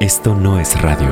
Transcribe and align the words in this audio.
Esto 0.00 0.36
no 0.36 0.60
es 0.60 0.80
radio. 0.80 1.08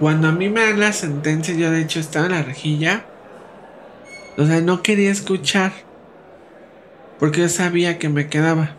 Cuando 0.00 0.28
a 0.28 0.32
mí 0.32 0.48
me 0.48 0.62
dan 0.62 0.80
la 0.80 0.94
sentencia, 0.94 1.54
yo 1.54 1.70
de 1.70 1.82
hecho 1.82 2.00
estaba 2.00 2.24
en 2.24 2.32
la 2.32 2.42
rejilla. 2.42 3.04
O 4.38 4.46
sea, 4.46 4.62
no 4.62 4.82
quería 4.82 5.10
escuchar. 5.10 5.72
Porque 7.18 7.42
yo 7.42 7.50
sabía 7.50 7.98
que 7.98 8.08
me 8.08 8.30
quedaba. 8.30 8.70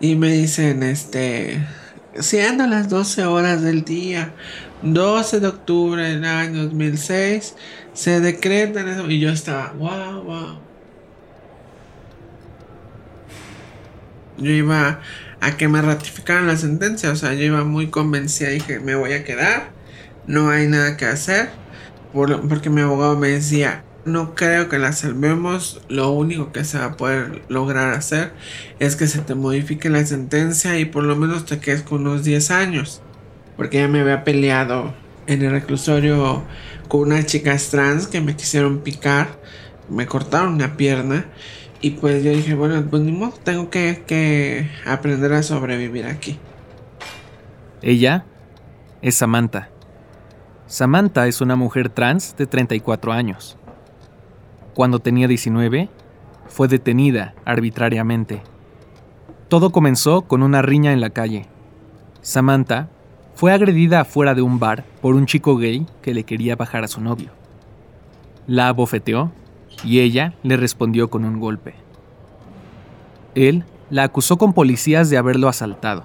Y 0.00 0.16
me 0.16 0.32
dicen, 0.32 0.82
este, 0.82 1.64
siendo 2.18 2.66
las 2.66 2.88
12 2.88 3.26
horas 3.26 3.62
del 3.62 3.84
día, 3.84 4.34
12 4.82 5.38
de 5.38 5.46
octubre 5.46 6.02
del 6.02 6.24
año 6.24 6.64
2006, 6.64 7.54
se 7.92 8.18
decretan 8.18 8.88
eso. 8.88 9.08
Y 9.08 9.20
yo 9.20 9.30
estaba, 9.30 9.72
wow, 9.78 10.22
wow. 10.24 10.67
Yo 14.38 14.50
iba 14.50 15.00
a 15.40 15.56
que 15.56 15.68
me 15.68 15.82
ratificaran 15.82 16.46
la 16.46 16.56
sentencia, 16.56 17.10
o 17.10 17.16
sea, 17.16 17.34
yo 17.34 17.44
iba 17.44 17.64
muy 17.64 17.88
convencida, 17.88 18.48
dije, 18.48 18.80
me 18.80 18.94
voy 18.94 19.12
a 19.12 19.24
quedar, 19.24 19.70
no 20.26 20.50
hay 20.50 20.66
nada 20.66 20.96
que 20.96 21.06
hacer, 21.06 21.50
porque 22.12 22.70
mi 22.70 22.80
abogado 22.80 23.16
me 23.16 23.28
decía, 23.28 23.84
no 24.08 24.34
creo 24.34 24.68
que 24.68 24.78
la 24.78 24.92
salvemos. 24.92 25.80
Lo 25.88 26.10
único 26.10 26.52
que 26.52 26.64
se 26.64 26.78
va 26.78 26.86
a 26.86 26.96
poder 26.96 27.42
lograr 27.48 27.92
hacer 27.92 28.32
es 28.78 28.96
que 28.96 29.06
se 29.06 29.20
te 29.20 29.34
modifique 29.34 29.90
la 29.90 30.04
sentencia 30.04 30.78
y 30.78 30.84
por 30.84 31.04
lo 31.04 31.16
menos 31.16 31.44
te 31.44 31.58
quedes 31.60 31.82
con 31.82 32.06
unos 32.06 32.24
10 32.24 32.50
años. 32.50 33.02
Porque 33.56 33.78
ya 33.78 33.88
me 33.88 34.00
había 34.00 34.24
peleado 34.24 34.94
en 35.26 35.42
el 35.42 35.50
reclusorio 35.50 36.44
con 36.88 37.00
unas 37.00 37.26
chicas 37.26 37.68
trans 37.68 38.06
que 38.06 38.20
me 38.20 38.36
quisieron 38.36 38.78
picar. 38.78 39.38
Me 39.88 40.06
cortaron 40.06 40.54
una 40.54 40.76
pierna. 40.76 41.26
Y 41.80 41.92
pues 41.92 42.24
yo 42.24 42.32
dije, 42.32 42.54
bueno, 42.54 42.84
pues 42.88 43.02
ni 43.02 43.12
modo, 43.12 43.34
tengo 43.42 43.70
que, 43.70 44.02
que 44.06 44.68
aprender 44.84 45.32
a 45.32 45.42
sobrevivir 45.42 46.06
aquí. 46.06 46.38
Ella 47.82 48.24
es 49.02 49.14
Samantha. 49.14 49.68
Samantha 50.66 51.26
es 51.28 51.40
una 51.40 51.56
mujer 51.56 51.88
trans 51.88 52.36
de 52.36 52.46
34 52.46 53.12
años 53.12 53.58
cuando 54.78 55.00
tenía 55.00 55.26
19, 55.26 55.88
fue 56.46 56.68
detenida 56.68 57.34
arbitrariamente. 57.44 58.42
Todo 59.48 59.72
comenzó 59.72 60.22
con 60.22 60.44
una 60.44 60.62
riña 60.62 60.92
en 60.92 61.00
la 61.00 61.10
calle. 61.10 61.46
Samantha 62.22 62.88
fue 63.34 63.52
agredida 63.52 64.02
afuera 64.02 64.36
de 64.36 64.42
un 64.42 64.60
bar 64.60 64.84
por 65.02 65.16
un 65.16 65.26
chico 65.26 65.56
gay 65.56 65.84
que 66.00 66.14
le 66.14 66.22
quería 66.22 66.54
bajar 66.54 66.84
a 66.84 66.86
su 66.86 67.00
novio. 67.00 67.30
La 68.46 68.68
abofeteó 68.68 69.32
y 69.84 70.00
ella 70.00 70.34
le 70.42 70.56
respondió 70.56 71.10
con 71.10 71.24
un 71.24 71.40
golpe. 71.40 71.74
Él 73.34 73.64
la 73.90 74.04
acusó 74.04 74.36
con 74.36 74.52
policías 74.52 75.10
de 75.10 75.18
haberlo 75.18 75.48
asaltado, 75.48 76.04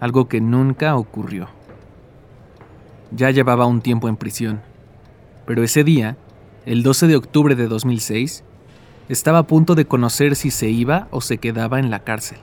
algo 0.00 0.28
que 0.28 0.40
nunca 0.40 0.96
ocurrió. 0.96 1.48
Ya 3.10 3.30
llevaba 3.30 3.66
un 3.66 3.80
tiempo 3.80 4.08
en 4.08 4.16
prisión, 4.16 4.60
pero 5.46 5.62
ese 5.62 5.84
día 5.84 6.16
el 6.68 6.82
12 6.82 7.06
de 7.06 7.16
octubre 7.16 7.54
de 7.54 7.66
2006, 7.66 8.44
estaba 9.08 9.38
a 9.38 9.46
punto 9.46 9.74
de 9.74 9.86
conocer 9.86 10.36
si 10.36 10.50
se 10.50 10.68
iba 10.68 11.08
o 11.10 11.22
se 11.22 11.38
quedaba 11.38 11.78
en 11.80 11.90
la 11.90 12.00
cárcel. 12.00 12.36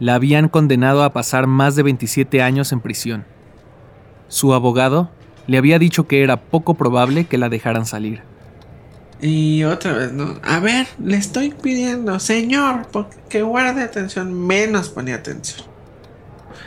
La 0.00 0.16
habían 0.16 0.48
condenado 0.48 1.04
a 1.04 1.12
pasar 1.12 1.46
más 1.46 1.76
de 1.76 1.84
27 1.84 2.42
años 2.42 2.72
en 2.72 2.80
prisión. 2.80 3.24
Su 4.26 4.52
abogado 4.52 5.10
le 5.46 5.58
había 5.58 5.78
dicho 5.78 6.08
que 6.08 6.24
era 6.24 6.40
poco 6.40 6.74
probable 6.74 7.26
que 7.26 7.38
la 7.38 7.48
dejaran 7.48 7.86
salir. 7.86 8.22
Y 9.26 9.64
otra 9.64 9.94
vez, 9.94 10.12
¿no? 10.12 10.38
A 10.42 10.60
ver, 10.60 10.86
le 11.02 11.16
estoy 11.16 11.48
pidiendo, 11.50 12.20
señor, 12.20 12.86
que 13.30 13.40
guarde 13.40 13.82
atención, 13.82 14.46
menos 14.46 14.90
ponía 14.90 15.14
atención. 15.14 15.66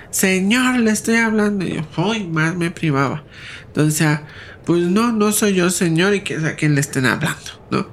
Señor, 0.09 0.79
le 0.79 0.89
estoy 0.89 1.17
hablando. 1.17 1.63
Y 1.65 1.75
yo, 1.75 1.83
más 2.29 2.55
me 2.55 2.71
privaba. 2.71 3.23
Entonces, 3.67 4.21
pues 4.65 4.81
no, 4.87 5.11
no 5.11 5.31
soy 5.33 5.53
yo, 5.53 5.69
señor, 5.69 6.15
y 6.15 6.21
que 6.21 6.33
es 6.33 6.43
a 6.45 6.55
quien 6.55 6.73
le 6.73 6.81
estén 6.81 7.05
hablando, 7.05 7.51
¿no? 7.69 7.89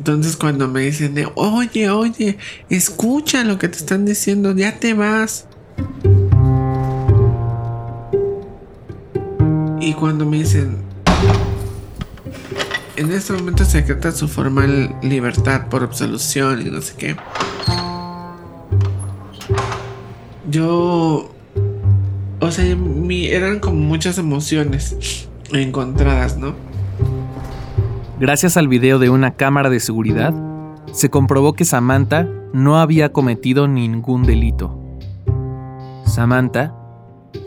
Entonces 0.00 0.36
cuando 0.36 0.66
me 0.66 0.80
dicen 0.80 1.14
de, 1.14 1.28
oye, 1.36 1.88
oye, 1.88 2.38
escucha 2.68 3.44
lo 3.44 3.56
que 3.56 3.68
te 3.68 3.78
están 3.78 4.04
diciendo, 4.04 4.52
ya 4.52 4.80
te 4.80 4.94
vas. 4.94 5.46
Y 9.80 9.92
cuando 9.92 10.26
me 10.26 10.38
dicen, 10.38 10.95
en 12.96 13.12
este 13.12 13.32
momento 13.32 13.64
se 13.64 13.82
decreta 13.82 14.12
su 14.12 14.28
formal 14.28 14.94
libertad 15.02 15.68
por 15.68 15.82
absolución 15.82 16.62
y 16.66 16.70
no 16.70 16.80
sé 16.80 16.94
qué. 16.96 17.16
Yo, 20.48 21.30
o 22.40 22.50
sea, 22.50 22.64
eran 22.64 23.60
como 23.60 23.76
muchas 23.76 24.18
emociones 24.18 25.28
encontradas, 25.52 26.38
¿no? 26.38 26.54
Gracias 28.18 28.56
al 28.56 28.68
video 28.68 28.98
de 28.98 29.10
una 29.10 29.34
cámara 29.34 29.68
de 29.68 29.80
seguridad, 29.80 30.34
se 30.92 31.10
comprobó 31.10 31.52
que 31.52 31.64
Samantha 31.64 32.26
no 32.54 32.78
había 32.78 33.12
cometido 33.12 33.68
ningún 33.68 34.22
delito. 34.22 34.80
Samantha 36.06 36.74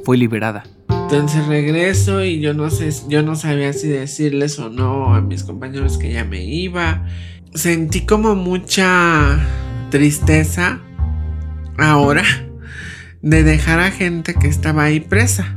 fue 0.03 0.17
liberada. 0.17 0.63
Entonces 1.11 1.47
regreso 1.47 2.23
y 2.23 2.39
yo 2.39 2.53
no 2.53 2.69
sé, 2.69 2.91
yo 3.07 3.23
no 3.23 3.35
sabía 3.35 3.73
si 3.73 3.87
decirles 3.87 4.59
o 4.59 4.69
no 4.69 5.15
a 5.15 5.21
mis 5.21 5.43
compañeros 5.43 5.97
que 5.97 6.13
ya 6.13 6.23
me 6.23 6.43
iba. 6.43 7.05
Sentí 7.53 8.01
como 8.01 8.35
mucha 8.35 9.39
tristeza 9.89 10.79
ahora 11.79 12.23
de 13.23 13.43
dejar 13.43 13.79
a 13.79 13.89
gente 13.89 14.35
que 14.35 14.47
estaba 14.47 14.83
ahí 14.83 14.99
presa. 14.99 15.55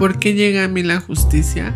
¿por 0.00 0.18
qué 0.18 0.32
llega 0.32 0.64
a 0.64 0.68
mí 0.68 0.82
la 0.82 0.98
justicia? 0.98 1.74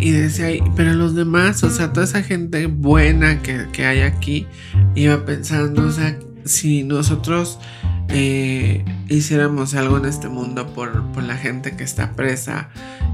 Y 0.00 0.10
decía, 0.10 0.48
pero 0.74 0.94
los 0.94 1.14
demás, 1.14 1.62
o 1.62 1.70
sea, 1.70 1.92
toda 1.92 2.06
esa 2.06 2.22
gente 2.22 2.66
buena 2.66 3.40
que, 3.40 3.84
hay 3.84 4.00
aquí, 4.00 4.48
iba 4.96 5.24
pensando, 5.24 5.86
o 5.86 5.92
sea, 5.92 6.18
si 6.44 6.82
nosotros 6.82 7.60
hiciéramos 9.08 9.74
algo 9.74 9.98
en 9.98 10.06
este 10.06 10.28
mundo 10.28 10.66
por, 10.74 11.02
por 11.12 11.22
la 11.22 11.36
gente 11.36 11.76
que 11.76 11.84
está 11.84 12.12
presa 12.12 12.68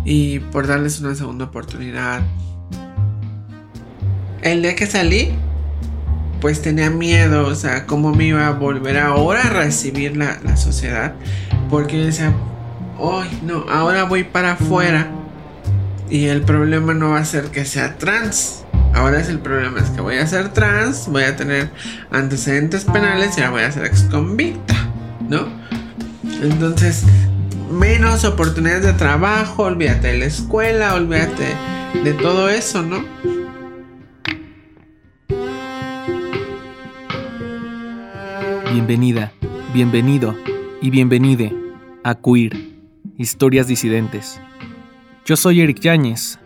y 0.04 0.38
por 0.38 0.66
darles 0.66 1.00
una 1.00 1.14
segunda 1.14 1.46
oportunidad. 1.46 2.22
El 4.42 4.62
día 4.62 4.74
que 4.74 4.86
salí, 4.86 5.32
pues 6.40 6.62
tenía 6.62 6.90
miedo, 6.90 7.46
o 7.46 7.54
sea, 7.54 7.86
cómo 7.86 8.14
me 8.14 8.26
iba 8.26 8.46
a 8.46 8.52
volver 8.52 8.98
ahora 8.98 9.42
a 9.42 9.50
recibir 9.50 10.16
la, 10.16 10.38
la 10.44 10.56
sociedad. 10.56 11.14
Porque 11.68 11.98
yo 11.98 12.06
decía, 12.06 12.32
Ay, 13.00 13.40
no, 13.44 13.64
ahora 13.70 14.04
voy 14.04 14.24
para 14.24 14.52
afuera. 14.52 15.08
Y 16.10 16.26
el 16.26 16.42
problema 16.42 16.94
no 16.94 17.10
va 17.10 17.20
a 17.20 17.24
ser 17.24 17.50
que 17.50 17.64
sea 17.64 17.96
trans. 17.96 18.64
Ahora 18.94 19.20
es 19.20 19.28
el 19.28 19.38
problema 19.38 19.80
es 19.80 19.90
que 19.90 20.00
voy 20.00 20.16
a 20.16 20.26
ser 20.26 20.52
trans, 20.52 21.08
voy 21.08 21.22
a 21.22 21.36
tener 21.36 21.70
antecedentes 22.10 22.84
penales 22.84 23.36
y 23.38 23.42
ahora 23.42 23.50
voy 23.50 23.62
a 23.62 23.72
ser 23.72 23.84
ex 23.84 24.02
convicta, 24.04 24.74
¿no? 25.28 25.46
Entonces, 26.42 27.04
menos 27.70 28.24
oportunidades 28.24 28.84
de 28.84 28.92
trabajo, 28.94 29.64
olvídate 29.64 30.08
de 30.08 30.18
la 30.18 30.24
escuela, 30.24 30.94
olvídate 30.94 31.54
de 32.02 32.12
todo 32.14 32.48
eso, 32.48 32.82
¿no? 32.82 33.04
Bienvenida, 38.72 39.32
bienvenido 39.72 40.36
y 40.80 40.90
bienvenide 40.90 41.54
a 42.04 42.14
Queer 42.14 42.56
Historias 43.16 43.66
Disidentes. 43.66 44.40
Yo 45.24 45.36
soy 45.36 45.60
Eric 45.60 45.80
Yáñez 45.80 46.38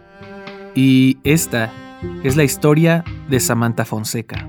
y 0.75 1.19
esta 1.25 1.73
es 2.23 2.37
la 2.37 2.45
historia 2.45 3.05
de 3.29 3.41
Samantha 3.41 3.85
Fonseca. 3.85 4.49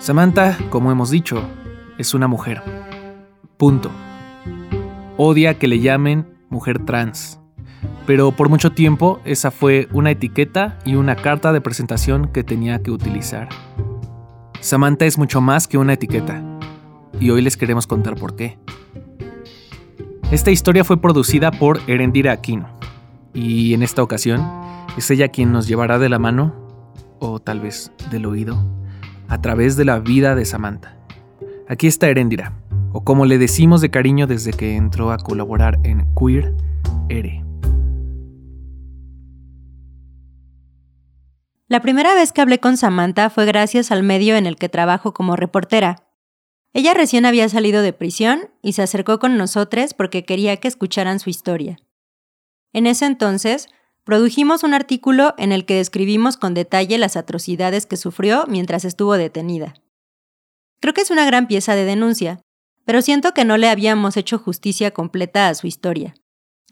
Samantha, 0.00 0.56
como 0.70 0.92
hemos 0.92 1.10
dicho, 1.10 1.42
es 1.98 2.14
una 2.14 2.28
mujer. 2.28 2.62
Punto. 3.56 3.90
Odia 5.16 5.58
que 5.58 5.68
le 5.68 5.80
llamen 5.80 6.26
mujer 6.48 6.84
trans. 6.84 7.40
Pero 8.06 8.32
por 8.32 8.48
mucho 8.48 8.72
tiempo 8.72 9.20
esa 9.24 9.50
fue 9.50 9.88
una 9.92 10.10
etiqueta 10.10 10.78
y 10.84 10.94
una 10.94 11.16
carta 11.16 11.52
de 11.52 11.60
presentación 11.60 12.28
que 12.32 12.44
tenía 12.44 12.82
que 12.82 12.90
utilizar. 12.90 13.48
Samantha 14.60 15.06
es 15.06 15.18
mucho 15.18 15.40
más 15.40 15.68
que 15.68 15.78
una 15.78 15.94
etiqueta. 15.94 16.42
Y 17.20 17.30
hoy 17.30 17.42
les 17.42 17.56
queremos 17.56 17.86
contar 17.86 18.14
por 18.14 18.36
qué. 18.36 18.58
Esta 20.30 20.50
historia 20.50 20.84
fue 20.84 21.00
producida 21.00 21.50
por 21.50 21.80
Erendira 21.86 22.32
Aquino 22.32 22.68
y 23.32 23.74
en 23.74 23.82
esta 23.82 24.02
ocasión 24.02 24.67
es 24.98 25.10
ella 25.10 25.28
quien 25.28 25.52
nos 25.52 25.66
llevará 25.66 25.98
de 25.98 26.08
la 26.08 26.18
mano, 26.18 26.54
o 27.20 27.40
tal 27.40 27.60
vez 27.60 27.92
del 28.10 28.26
oído, 28.26 28.58
a 29.28 29.40
través 29.40 29.76
de 29.76 29.84
la 29.84 30.00
vida 30.00 30.34
de 30.34 30.44
Samantha. 30.44 30.96
Aquí 31.68 31.86
está 31.86 32.08
Erendira, 32.08 32.52
o 32.92 33.04
como 33.04 33.24
le 33.24 33.38
decimos 33.38 33.80
de 33.80 33.90
cariño 33.90 34.26
desde 34.26 34.52
que 34.52 34.76
entró 34.76 35.12
a 35.12 35.18
colaborar 35.18 35.78
en 35.84 36.06
Queer, 36.14 36.54
Ere. 37.08 37.44
La 41.68 41.80
primera 41.80 42.14
vez 42.14 42.32
que 42.32 42.40
hablé 42.40 42.58
con 42.58 42.76
Samantha 42.76 43.30
fue 43.30 43.44
gracias 43.44 43.92
al 43.92 44.02
medio 44.02 44.36
en 44.36 44.46
el 44.46 44.56
que 44.56 44.68
trabajo 44.68 45.12
como 45.12 45.36
reportera. 45.36 46.08
Ella 46.72 46.94
recién 46.94 47.26
había 47.26 47.48
salido 47.48 47.82
de 47.82 47.92
prisión 47.92 48.50
y 48.62 48.72
se 48.72 48.82
acercó 48.82 49.18
con 49.18 49.36
nosotros 49.36 49.94
porque 49.94 50.24
quería 50.24 50.56
que 50.56 50.68
escucharan 50.68 51.20
su 51.20 51.30
historia. 51.30 51.78
En 52.72 52.86
ese 52.86 53.06
entonces, 53.06 53.68
produjimos 54.08 54.62
un 54.62 54.72
artículo 54.72 55.34
en 55.36 55.52
el 55.52 55.66
que 55.66 55.74
describimos 55.74 56.38
con 56.38 56.54
detalle 56.54 56.96
las 56.96 57.14
atrocidades 57.18 57.84
que 57.84 57.98
sufrió 57.98 58.46
mientras 58.48 58.86
estuvo 58.86 59.18
detenida. 59.18 59.74
Creo 60.80 60.94
que 60.94 61.02
es 61.02 61.10
una 61.10 61.26
gran 61.26 61.46
pieza 61.46 61.74
de 61.74 61.84
denuncia, 61.84 62.40
pero 62.86 63.02
siento 63.02 63.34
que 63.34 63.44
no 63.44 63.58
le 63.58 63.68
habíamos 63.68 64.16
hecho 64.16 64.38
justicia 64.38 64.92
completa 64.92 65.50
a 65.50 65.54
su 65.54 65.66
historia. 65.66 66.14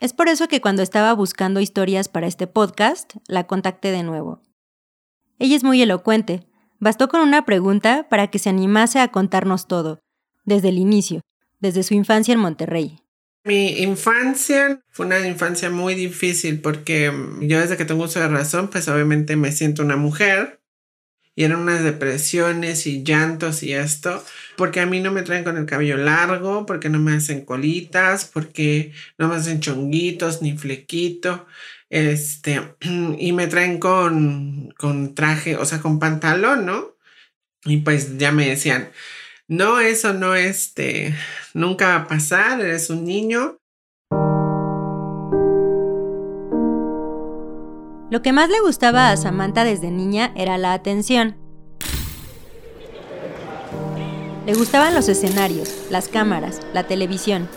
Es 0.00 0.14
por 0.14 0.28
eso 0.28 0.48
que 0.48 0.62
cuando 0.62 0.80
estaba 0.80 1.12
buscando 1.12 1.60
historias 1.60 2.08
para 2.08 2.26
este 2.26 2.46
podcast, 2.46 3.16
la 3.28 3.46
contacté 3.46 3.92
de 3.92 4.02
nuevo. 4.02 4.40
Ella 5.38 5.56
es 5.56 5.62
muy 5.62 5.82
elocuente, 5.82 6.48
bastó 6.78 7.08
con 7.08 7.20
una 7.20 7.44
pregunta 7.44 8.08
para 8.08 8.28
que 8.28 8.38
se 8.38 8.48
animase 8.48 8.98
a 8.98 9.08
contarnos 9.08 9.66
todo, 9.66 9.98
desde 10.46 10.70
el 10.70 10.78
inicio, 10.78 11.20
desde 11.60 11.82
su 11.82 11.92
infancia 11.92 12.32
en 12.32 12.40
Monterrey. 12.40 13.05
Mi 13.46 13.80
infancia 13.80 14.82
fue 14.90 15.06
una 15.06 15.24
infancia 15.24 15.70
muy 15.70 15.94
difícil 15.94 16.60
porque 16.60 17.12
yo 17.42 17.60
desde 17.60 17.76
que 17.76 17.84
tengo 17.84 18.02
uso 18.02 18.18
de 18.18 18.26
razón, 18.26 18.68
pues 18.68 18.88
obviamente 18.88 19.36
me 19.36 19.52
siento 19.52 19.84
una 19.84 19.94
mujer 19.96 20.60
y 21.36 21.44
eran 21.44 21.60
unas 21.60 21.84
depresiones 21.84 22.88
y 22.88 23.04
llantos 23.04 23.62
y 23.62 23.72
esto, 23.72 24.24
porque 24.56 24.80
a 24.80 24.86
mí 24.86 24.98
no 24.98 25.12
me 25.12 25.22
traen 25.22 25.44
con 25.44 25.56
el 25.58 25.66
cabello 25.66 25.96
largo, 25.96 26.66
porque 26.66 26.88
no 26.88 26.98
me 26.98 27.12
hacen 27.12 27.44
colitas, 27.44 28.24
porque 28.24 28.92
no 29.16 29.28
me 29.28 29.36
hacen 29.36 29.60
chonguitos 29.60 30.42
ni 30.42 30.58
flequito, 30.58 31.46
este, 31.88 32.74
y 33.18 33.32
me 33.32 33.46
traen 33.46 33.78
con, 33.78 34.74
con 34.76 35.14
traje, 35.14 35.56
o 35.56 35.64
sea, 35.64 35.80
con 35.80 36.00
pantalón, 36.00 36.66
¿no? 36.66 36.96
Y 37.64 37.78
pues 37.78 38.18
ya 38.18 38.32
me 38.32 38.48
decían, 38.48 38.90
no, 39.48 39.80
eso 39.80 40.12
no, 40.12 40.34
este, 40.34 41.14
nunca 41.54 41.88
va 41.88 41.96
a 41.96 42.08
pasar, 42.08 42.60
eres 42.60 42.90
un 42.90 43.04
niño, 43.04 43.58
Lo 48.08 48.22
que 48.22 48.32
más 48.32 48.48
le 48.48 48.60
gustaba 48.60 49.10
a 49.10 49.16
Samantha 49.16 49.64
desde 49.64 49.90
niña 49.90 50.32
era 50.36 50.58
la 50.58 50.74
atención. 50.74 51.36
Le 54.46 54.54
gustaban 54.54 54.94
los 54.94 55.08
escenarios, 55.08 55.74
las 55.90 56.06
cámaras, 56.06 56.60
la 56.72 56.86
televisión. 56.86 57.48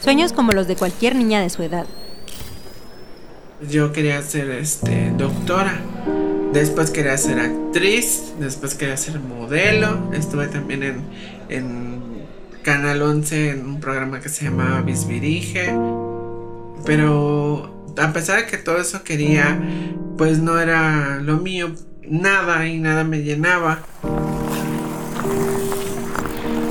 Sueños 0.00 0.32
como 0.32 0.52
los 0.52 0.68
de 0.68 0.76
cualquier 0.76 1.16
niña 1.16 1.40
de 1.40 1.50
su 1.50 1.64
edad. 1.64 1.86
Yo 3.68 3.92
quería 3.92 4.22
ser 4.22 4.48
este, 4.52 5.10
doctora. 5.16 5.80
Después 6.52 6.90
quería 6.90 7.16
ser 7.18 7.38
actriz. 7.40 8.32
Después 8.40 8.74
quería 8.74 8.96
ser 8.96 9.20
modelo. 9.20 10.10
Estuve 10.12 10.48
también 10.48 10.82
en, 10.82 11.00
en 11.48 11.98
Canal 12.62 13.02
11 13.02 13.50
en 13.50 13.66
un 13.66 13.80
programa 13.80 14.20
que 14.20 14.28
se 14.28 14.44
llamaba 14.44 14.80
Bisbirige. 14.82 15.74
Pero 16.84 17.92
a 17.98 18.12
pesar 18.12 18.40
de 18.40 18.46
que 18.46 18.56
todo 18.56 18.78
eso 18.80 19.02
quería, 19.04 19.60
pues 20.16 20.38
no 20.38 20.58
era 20.58 21.20
lo 21.20 21.38
mío, 21.38 21.72
nada 22.08 22.66
y 22.66 22.78
nada 22.78 23.04
me 23.04 23.22
llenaba. 23.22 23.80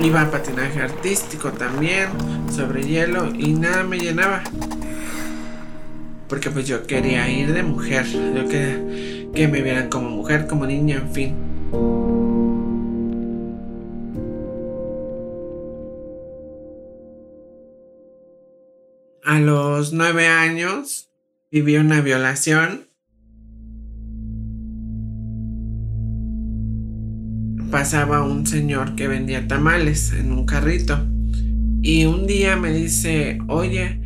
Iba 0.01 0.21
a 0.21 0.31
patinaje 0.31 0.81
artístico 0.81 1.51
también, 1.51 2.09
sobre 2.55 2.83
hielo, 2.83 3.33
y 3.35 3.53
nada 3.53 3.83
me 3.83 3.99
llenaba. 3.99 4.43
Porque 6.29 6.49
pues 6.49 6.67
yo 6.67 6.85
quería 6.85 7.29
ir 7.29 7.53
de 7.53 7.63
mujer, 7.63 8.05
yo 8.05 8.47
quería 8.47 9.16
que 9.37 9.47
me 9.47 9.61
vieran 9.61 9.89
como 9.89 10.09
mujer, 10.09 10.47
como 10.47 10.65
niña, 10.65 10.95
en 10.95 11.13
fin. 11.13 11.35
A 19.23 19.39
los 19.39 19.93
nueve 19.93 20.25
años 20.25 21.11
vivió 21.51 21.81
una 21.81 22.01
violación. 22.01 22.87
Pasaba 27.69 28.23
un 28.23 28.47
señor 28.47 28.95
que 28.95 29.07
vendía 29.07 29.47
tamales 29.47 30.13
en 30.13 30.31
un 30.31 30.47
carrito. 30.47 30.97
Y 31.83 32.05
un 32.05 32.25
día 32.25 32.55
me 32.55 32.73
dice, 32.73 33.37
oye, 33.47 34.01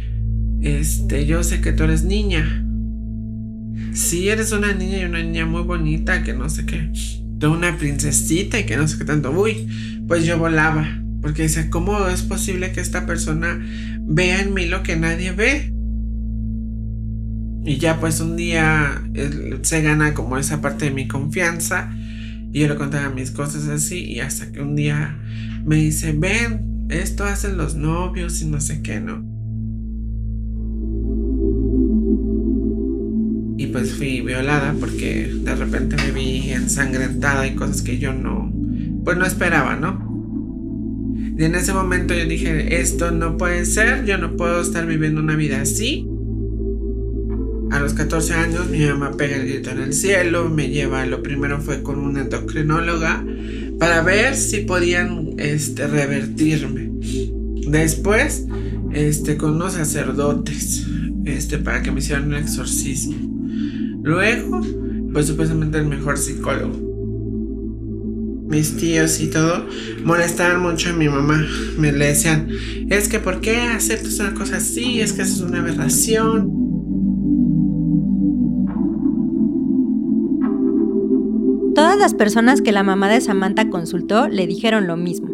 este, 0.61 1.25
yo 1.25 1.41
sé 1.45 1.61
que 1.61 1.71
tú 1.71 1.85
eres 1.85 2.03
niña. 2.03 2.67
Si 3.93 4.29
eres 4.29 4.51
una 4.51 4.73
niña 4.73 4.99
y 4.99 5.05
una 5.05 5.21
niña 5.21 5.45
muy 5.45 5.63
bonita, 5.63 6.23
que 6.23 6.33
no 6.33 6.49
sé 6.49 6.65
qué, 6.65 6.91
de 7.41 7.47
una 7.47 7.77
princesita 7.77 8.59
y 8.59 8.65
que 8.65 8.77
no 8.77 8.87
sé 8.87 8.97
qué 8.97 9.05
tanto. 9.05 9.31
Uy, 9.31 9.67
pues 10.07 10.25
yo 10.25 10.37
volaba. 10.37 10.97
Porque 11.21 11.43
dice, 11.43 11.69
¿cómo 11.69 12.07
es 12.07 12.23
posible 12.23 12.71
que 12.71 12.81
esta 12.81 13.05
persona 13.05 13.63
vea 14.01 14.41
en 14.41 14.53
mí 14.53 14.65
lo 14.65 14.81
que 14.81 14.95
nadie 14.95 15.31
ve? 15.31 15.73
Y 17.63 17.77
ya 17.77 17.99
pues 17.99 18.19
un 18.21 18.35
día 18.37 19.03
se 19.61 19.81
gana 19.83 20.15
como 20.15 20.37
esa 20.37 20.61
parte 20.61 20.85
de 20.85 20.91
mi 20.91 21.07
confianza. 21.07 21.93
Y 22.51 22.61
yo 22.61 22.67
le 22.67 22.75
contaba 22.75 23.09
mis 23.09 23.31
cosas 23.31 23.67
así. 23.67 24.03
Y 24.03 24.19
hasta 24.19 24.51
que 24.51 24.61
un 24.61 24.75
día 24.75 25.17
me 25.63 25.75
dice, 25.75 26.13
ven, 26.13 26.87
esto 26.89 27.23
hacen 27.23 27.57
los 27.57 27.75
novios 27.75 28.41
y 28.41 28.45
no 28.45 28.59
sé 28.59 28.81
qué, 28.81 28.99
¿no? 28.99 29.30
Fui 33.93 34.21
violada 34.21 34.75
porque 34.79 35.31
de 35.33 35.55
repente 35.55 35.95
me 35.97 36.11
vi 36.11 36.51
ensangrentada 36.51 37.45
y 37.47 37.55
cosas 37.55 37.81
que 37.81 37.97
yo 37.97 38.13
no, 38.13 38.51
pues 39.03 39.17
no 39.17 39.25
esperaba, 39.25 39.75
¿no? 39.75 40.11
Y 41.37 41.43
en 41.43 41.55
ese 41.55 41.73
momento 41.73 42.13
yo 42.13 42.25
dije, 42.25 42.81
esto 42.81 43.11
no 43.11 43.37
puede 43.37 43.65
ser, 43.65 44.05
yo 44.05 44.17
no 44.17 44.35
puedo 44.35 44.61
estar 44.61 44.85
viviendo 44.85 45.21
una 45.21 45.35
vida 45.35 45.61
así. 45.61 46.07
A 47.71 47.79
los 47.79 47.93
14 47.93 48.33
años 48.33 48.69
mi 48.69 48.79
mamá 48.85 49.11
pega 49.17 49.37
el 49.37 49.47
grito 49.47 49.71
en 49.71 49.79
el 49.79 49.93
cielo, 49.93 50.49
me 50.49 50.69
lleva, 50.69 51.05
lo 51.05 51.23
primero 51.23 51.59
fue 51.61 51.81
con 51.81 51.99
una 51.99 52.21
endocrinóloga 52.21 53.25
para 53.79 54.01
ver 54.01 54.35
si 54.35 54.59
podían 54.61 55.29
este, 55.37 55.87
revertirme. 55.87 56.91
Después, 57.67 58.45
este, 58.93 59.37
con 59.37 59.55
unos 59.55 59.73
sacerdotes, 59.73 60.85
este, 61.25 61.57
para 61.57 61.81
que 61.81 61.91
me 61.91 61.99
hicieran 62.01 62.27
un 62.27 62.35
exorcismo. 62.35 63.30
Luego, 64.03 64.61
pues 65.13 65.27
supuestamente 65.27 65.77
el 65.77 65.85
mejor 65.85 66.17
psicólogo. 66.17 66.91
Mis 68.47 68.75
tíos 68.75 69.21
y 69.21 69.29
todo 69.29 69.65
molestaban 70.03 70.61
mucho 70.61 70.89
a 70.89 70.93
mi 70.93 71.07
mamá. 71.07 71.45
Me 71.77 71.91
le 71.91 72.07
decían, 72.07 72.49
es 72.89 73.07
que 73.07 73.19
¿por 73.19 73.39
qué 73.39 73.57
aceptas 73.57 74.19
una 74.19 74.33
cosa 74.33 74.57
así? 74.57 74.99
Es 74.99 75.13
que 75.13 75.21
eso 75.21 75.35
es 75.35 75.49
una 75.49 75.59
aberración. 75.59 76.51
Todas 81.75 81.97
las 81.97 82.13
personas 82.13 82.61
que 82.61 82.73
la 82.73 82.83
mamá 82.83 83.07
de 83.07 83.21
Samantha 83.21 83.69
consultó 83.69 84.27
le 84.27 84.47
dijeron 84.47 84.87
lo 84.87 84.97
mismo. 84.97 85.29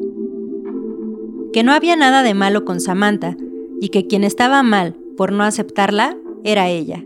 Que 1.51 1.63
no 1.63 1.71
había 1.71 1.95
nada 1.95 2.21
de 2.21 2.35
malo 2.35 2.65
con 2.65 2.79
Samantha 2.79 3.35
y 3.81 3.89
que 3.89 4.05
quien 4.05 4.23
estaba 4.23 4.61
mal 4.61 4.95
por 5.15 5.31
no 5.31 5.43
aceptarla 5.43 6.15
era 6.43 6.69
ella. 6.69 7.03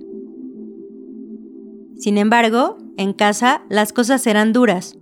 Sin 2.01 2.17
embargo, 2.17 2.79
en 2.97 3.13
casa 3.13 3.63
las 3.69 3.93
cosas 3.93 4.25
eran 4.25 4.53
duras. 4.53 4.97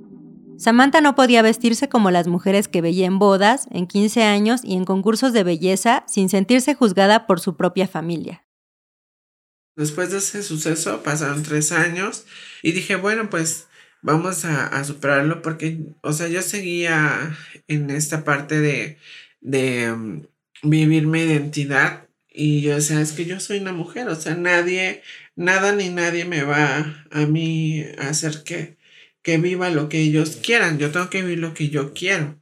Samantha 0.57 0.99
no 0.99 1.15
podía 1.15 1.41
vestirse 1.41 1.87
como 1.87 2.11
las 2.11 2.27
mujeres 2.27 2.67
que 2.67 2.81
veía 2.81 3.05
en 3.07 3.19
bodas, 3.19 3.67
en 3.71 3.87
15 3.87 4.23
años 4.23 4.59
y 4.65 4.75
en 4.75 4.83
concursos 4.83 5.31
de 5.31 5.45
belleza 5.45 6.03
sin 6.09 6.27
sentirse 6.27 6.75
juzgada 6.75 7.25
por 7.25 7.39
su 7.39 7.55
propia 7.55 7.87
familia. 7.87 8.45
Después 9.77 10.11
de 10.11 10.17
ese 10.17 10.43
suceso 10.43 11.01
pasaron 11.01 11.41
tres 11.43 11.71
años 11.71 12.25
y 12.61 12.73
dije, 12.73 12.97
bueno, 12.97 13.29
pues 13.29 13.69
vamos 14.01 14.43
a, 14.43 14.83
superarlo 14.83 15.41
porque, 15.41 15.79
o 16.01 16.11
sea, 16.11 16.27
yo 16.27 16.41
seguía 16.41 17.33
en 17.69 17.91
esta 17.91 18.25
parte 18.25 18.59
de, 18.59 18.97
de 19.39 19.89
um, 19.89 20.23
vivir 20.63 21.07
mi 21.07 21.21
identidad 21.21 22.09
y 22.31 22.61
yo, 22.61 22.77
o 22.77 22.81
sea, 22.81 23.01
es 23.01 23.11
que 23.13 23.25
yo 23.25 23.39
soy 23.39 23.59
una 23.59 23.73
mujer, 23.73 24.07
o 24.07 24.15
sea, 24.15 24.35
nadie, 24.35 25.01
nada 25.39 25.71
ni 25.71 25.89
nadie 25.89 26.25
me 26.25 26.43
va 26.43 27.05
a 27.11 27.25
mí 27.25 27.81
a 27.97 28.09
hacer 28.09 28.43
que, 28.43 28.77
que 29.21 29.37
viva 29.37 29.69
lo 29.69 29.87
que 29.87 30.01
ellos 30.01 30.37
quieran, 30.43 30.77
yo 30.77 30.91
tengo 30.91 31.09
que 31.09 31.21
vivir 31.21 31.39
lo 31.39 31.53
que 31.53 31.69
yo 31.69 31.93
quiero. 31.93 32.41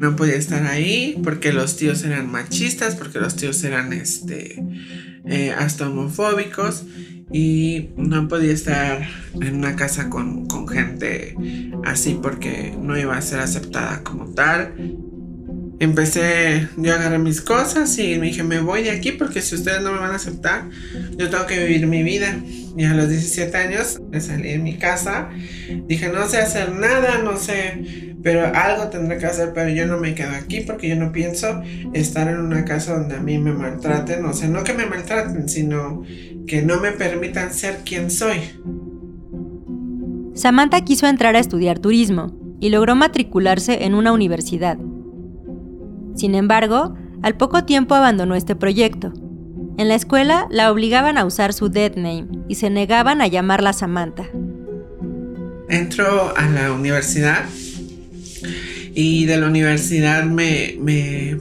No 0.00 0.16
podía 0.16 0.36
estar 0.36 0.66
ahí 0.66 1.20
porque 1.22 1.52
los 1.52 1.76
tíos 1.76 2.02
eran 2.02 2.30
machistas, 2.30 2.96
porque 2.96 3.20
los 3.20 3.36
tíos 3.36 3.62
eran 3.62 3.92
este, 3.92 4.64
eh, 5.26 5.54
hasta 5.56 5.88
homofóbicos 5.88 6.84
y 7.30 7.90
no 7.96 8.26
podía 8.26 8.52
estar 8.52 9.06
en 9.40 9.56
una 9.56 9.76
casa 9.76 10.08
con, 10.08 10.48
gente 10.68 11.36
así 11.84 12.18
porque 12.22 12.74
no 12.80 12.96
iba 12.98 13.16
a 13.16 13.22
ser 13.22 13.40
aceptada 13.40 14.02
como 14.02 14.32
tal. 14.32 14.74
Empecé, 15.82 16.68
yo 16.76 16.94
agarré 16.94 17.18
mis 17.18 17.40
cosas 17.40 17.98
y 17.98 18.16
me 18.18 18.26
dije, 18.26 18.44
me 18.44 18.60
voy 18.60 18.84
de 18.84 18.92
aquí 18.92 19.12
porque 19.12 19.42
si 19.42 19.56
ustedes 19.56 19.82
no 19.82 19.92
me 19.92 19.98
van 19.98 20.12
a 20.12 20.16
aceptar, 20.16 20.68
yo 21.16 21.28
tengo 21.28 21.46
que 21.46 21.58
vivir 21.58 21.86
mi 21.88 22.02
vida. 22.04 22.36
Y 22.76 22.84
a 22.84 22.94
los 22.94 23.08
17 23.08 23.54
años 23.56 24.00
me 24.10 24.20
salí 24.20 24.52
de 24.52 24.58
mi 24.58 24.78
casa, 24.78 25.28
dije, 25.88 26.08
no 26.08 26.26
sé 26.26 26.38
hacer 26.38 26.72
nada, 26.72 27.18
no 27.18 27.36
sé, 27.36 28.14
pero 28.22 28.46
algo 28.54 28.88
tendré 28.88 29.18
que 29.18 29.26
hacer, 29.26 29.52
pero 29.52 29.68
yo 29.70 29.86
no 29.86 29.98
me 29.98 30.14
quedo 30.14 30.30
aquí 30.30 30.60
porque 30.60 30.88
yo 30.88 30.96
no 30.96 31.12
pienso 31.12 31.62
estar 31.92 32.28
en 32.28 32.38
una 32.38 32.64
casa 32.64 32.94
donde 32.94 33.16
a 33.16 33.20
mí 33.20 33.38
me 33.38 33.52
maltraten, 33.52 34.24
o 34.24 34.32
sea, 34.32 34.48
no 34.48 34.64
que 34.64 34.72
me 34.72 34.86
maltraten, 34.86 35.48
sino 35.48 36.02
que 36.46 36.62
no 36.62 36.80
me 36.80 36.92
permitan 36.92 37.52
ser 37.52 37.80
quien 37.84 38.10
soy. 38.10 38.38
Samantha 40.34 40.80
quiso 40.80 41.06
entrar 41.08 41.36
a 41.36 41.40
estudiar 41.40 41.78
turismo 41.78 42.38
y 42.58 42.70
logró 42.70 42.94
matricularse 42.94 43.84
en 43.84 43.94
una 43.94 44.12
universidad. 44.12 44.78
Sin 46.14 46.34
embargo, 46.34 46.94
al 47.22 47.36
poco 47.36 47.64
tiempo 47.64 47.94
abandonó 47.94 48.34
este 48.34 48.56
proyecto. 48.56 49.12
En 49.78 49.88
la 49.88 49.94
escuela 49.94 50.46
la 50.50 50.70
obligaban 50.70 51.16
a 51.16 51.24
usar 51.24 51.52
su 51.52 51.68
dead 51.68 51.96
name 51.96 52.26
y 52.48 52.56
se 52.56 52.68
negaban 52.68 53.22
a 53.22 53.26
llamarla 53.26 53.72
Samantha. 53.72 54.28
Entro 55.68 56.36
a 56.36 56.46
la 56.48 56.72
universidad 56.72 57.44
y 58.94 59.24
de 59.24 59.38
la 59.38 59.46
universidad 59.46 60.24
me, 60.24 60.78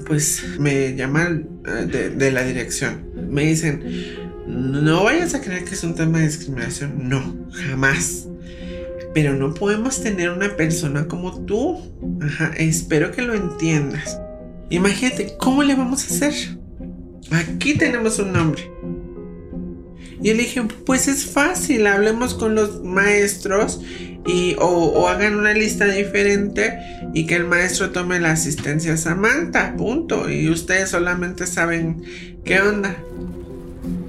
pues 0.06 0.44
me 0.58 0.96
llaman 0.96 1.50
eh, 1.68 2.12
de, 2.16 2.32
la 2.32 2.44
dirección. 2.44 3.06
Me 3.30 3.44
dicen, 3.44 3.84
no 4.48 5.04
vayas 5.04 5.34
a 5.36 5.42
creer 5.42 5.66
que 5.66 5.74
es 5.74 5.84
un 5.84 5.96
tema 5.96 6.20
de 6.20 6.28
discriminación. 6.28 7.10
No, 7.10 7.36
jamás. 7.52 8.28
Pero 9.14 9.34
no 9.34 9.54
podemos 9.54 10.02
tener 10.02 10.30
una 10.30 10.56
persona 10.56 11.08
como 11.08 11.44
tú. 11.44 11.78
Espero 12.58 13.12
que 13.12 13.22
lo 13.22 13.34
entiendas. 13.34 14.18
Imagínate, 14.72 15.36
¿cómo 15.38 15.64
le 15.64 15.76
vamos 15.76 16.04
a 16.04 16.08
hacer? 16.08 16.34
Aquí 17.30 17.78
tenemos 17.78 18.18
un 18.20 18.32
nombre. 18.32 18.72
Y 20.22 20.34
le 20.34 20.44
dije, 20.44 20.64
pues 20.86 21.08
es 21.08 21.26
fácil, 21.26 21.86
hablemos 21.88 22.34
con 22.34 22.56
los 22.56 22.84
maestros 22.84 23.82
y, 24.26 24.56
o, 24.60 25.08
hagan 25.08 25.36
una 25.36 25.54
lista 25.54 25.86
diferente 25.86 26.80
y 27.14 27.26
que 27.26 27.36
el 27.36 27.46
maestro 27.46 27.90
tome 27.90 28.20
la 28.20 28.32
asistencia 28.32 28.94
a 28.94 28.98
Samantha, 28.98 29.76
punto. 29.76 30.30
Y 30.30 30.50
ustedes 30.50 30.90
solamente 30.90 31.48
saben 31.48 32.04
qué 32.46 32.62
onda. 32.62 32.96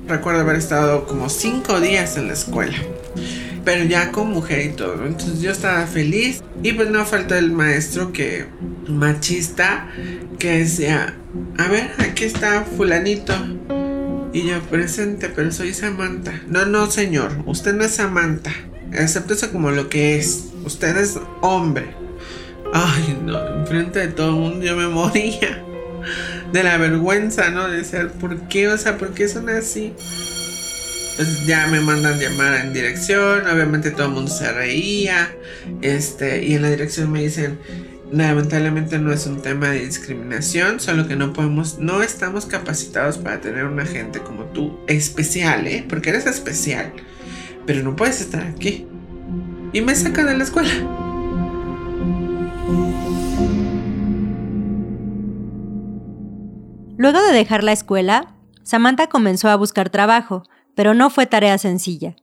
Recuerdo 0.06 0.40
haber 0.40 0.56
estado 0.56 1.06
como 1.06 1.28
cinco 1.28 1.80
días 1.80 2.16
en 2.16 2.28
la 2.28 2.34
escuela 2.34 2.76
pero 3.64 3.84
ya 3.84 4.12
con 4.12 4.30
mujer 4.30 4.66
y 4.66 4.68
todo. 4.70 5.06
Entonces 5.06 5.40
yo 5.40 5.50
estaba 5.50 5.86
feliz 5.86 6.42
y 6.62 6.72
pues 6.72 6.90
no 6.90 7.04
faltó 7.04 7.34
el 7.34 7.52
maestro 7.52 8.12
que 8.12 8.46
machista 8.88 9.88
que 10.38 10.58
decía, 10.58 11.16
a 11.58 11.68
ver, 11.68 11.90
aquí 11.98 12.24
está 12.24 12.64
fulanito. 12.64 13.34
Y 14.32 14.46
yo, 14.48 14.60
presente, 14.62 15.28
pero 15.28 15.52
soy 15.52 15.74
Samantha. 15.74 16.40
No, 16.48 16.64
no, 16.64 16.90
señor, 16.90 17.32
usted 17.46 17.74
no 17.74 17.84
es 17.84 17.92
Samantha. 17.92 18.52
eso 18.92 19.52
como 19.52 19.70
lo 19.70 19.88
que 19.88 20.18
es. 20.18 20.48
Usted 20.64 20.96
es 20.96 21.18
hombre. 21.42 21.94
Ay, 22.72 23.18
no, 23.24 23.60
enfrente 23.60 23.98
de 23.98 24.08
todo 24.08 24.30
el 24.30 24.36
mundo 24.36 24.64
yo 24.64 24.76
me 24.76 24.88
moría. 24.88 25.62
De 26.52 26.62
la 26.62 26.78
vergüenza, 26.78 27.50
¿no? 27.50 27.68
De 27.68 27.84
ser, 27.84 28.10
¿por 28.12 28.48
qué? 28.48 28.68
O 28.68 28.78
sea, 28.78 28.98
¿por 28.98 29.12
qué 29.12 29.28
son 29.28 29.48
así? 29.48 29.92
Pues 31.16 31.46
ya 31.46 31.66
me 31.66 31.80
mandan 31.80 32.18
llamar 32.18 32.54
en 32.64 32.72
dirección, 32.72 33.46
obviamente 33.46 33.90
todo 33.90 34.06
el 34.06 34.12
mundo 34.12 34.30
se 34.30 34.50
reía, 34.50 35.34
este, 35.82 36.44
y 36.44 36.54
en 36.54 36.62
la 36.62 36.70
dirección 36.70 37.12
me 37.12 37.22
dicen, 37.22 37.58
lamentablemente 38.10 38.98
no 38.98 39.12
es 39.12 39.26
un 39.26 39.40
tema 39.42 39.68
de 39.68 39.84
discriminación, 39.84 40.80
solo 40.80 41.06
que 41.06 41.16
no 41.16 41.32
podemos, 41.32 41.78
no 41.78 42.02
estamos 42.02 42.46
capacitados 42.46 43.18
para 43.18 43.40
tener 43.40 43.64
una 43.64 43.84
gente 43.84 44.20
como 44.20 44.44
tú, 44.46 44.78
especial, 44.86 45.66
¿eh? 45.66 45.84
Porque 45.88 46.10
eres 46.10 46.26
especial, 46.26 46.92
pero 47.66 47.82
no 47.82 47.94
puedes 47.94 48.20
estar 48.20 48.42
aquí. 48.42 48.86
Y 49.72 49.80
me 49.80 49.94
sacan 49.94 50.26
de 50.26 50.36
la 50.36 50.44
escuela. 50.44 50.72
Luego 56.96 57.20
de 57.22 57.32
dejar 57.32 57.64
la 57.64 57.72
escuela, 57.72 58.34
Samantha 58.62 59.08
comenzó 59.08 59.48
a 59.48 59.56
buscar 59.56 59.90
trabajo, 59.90 60.44
pero 60.74 60.94
no 60.94 61.10
fue 61.10 61.26
tarea 61.26 61.58
sencilla. 61.58 62.16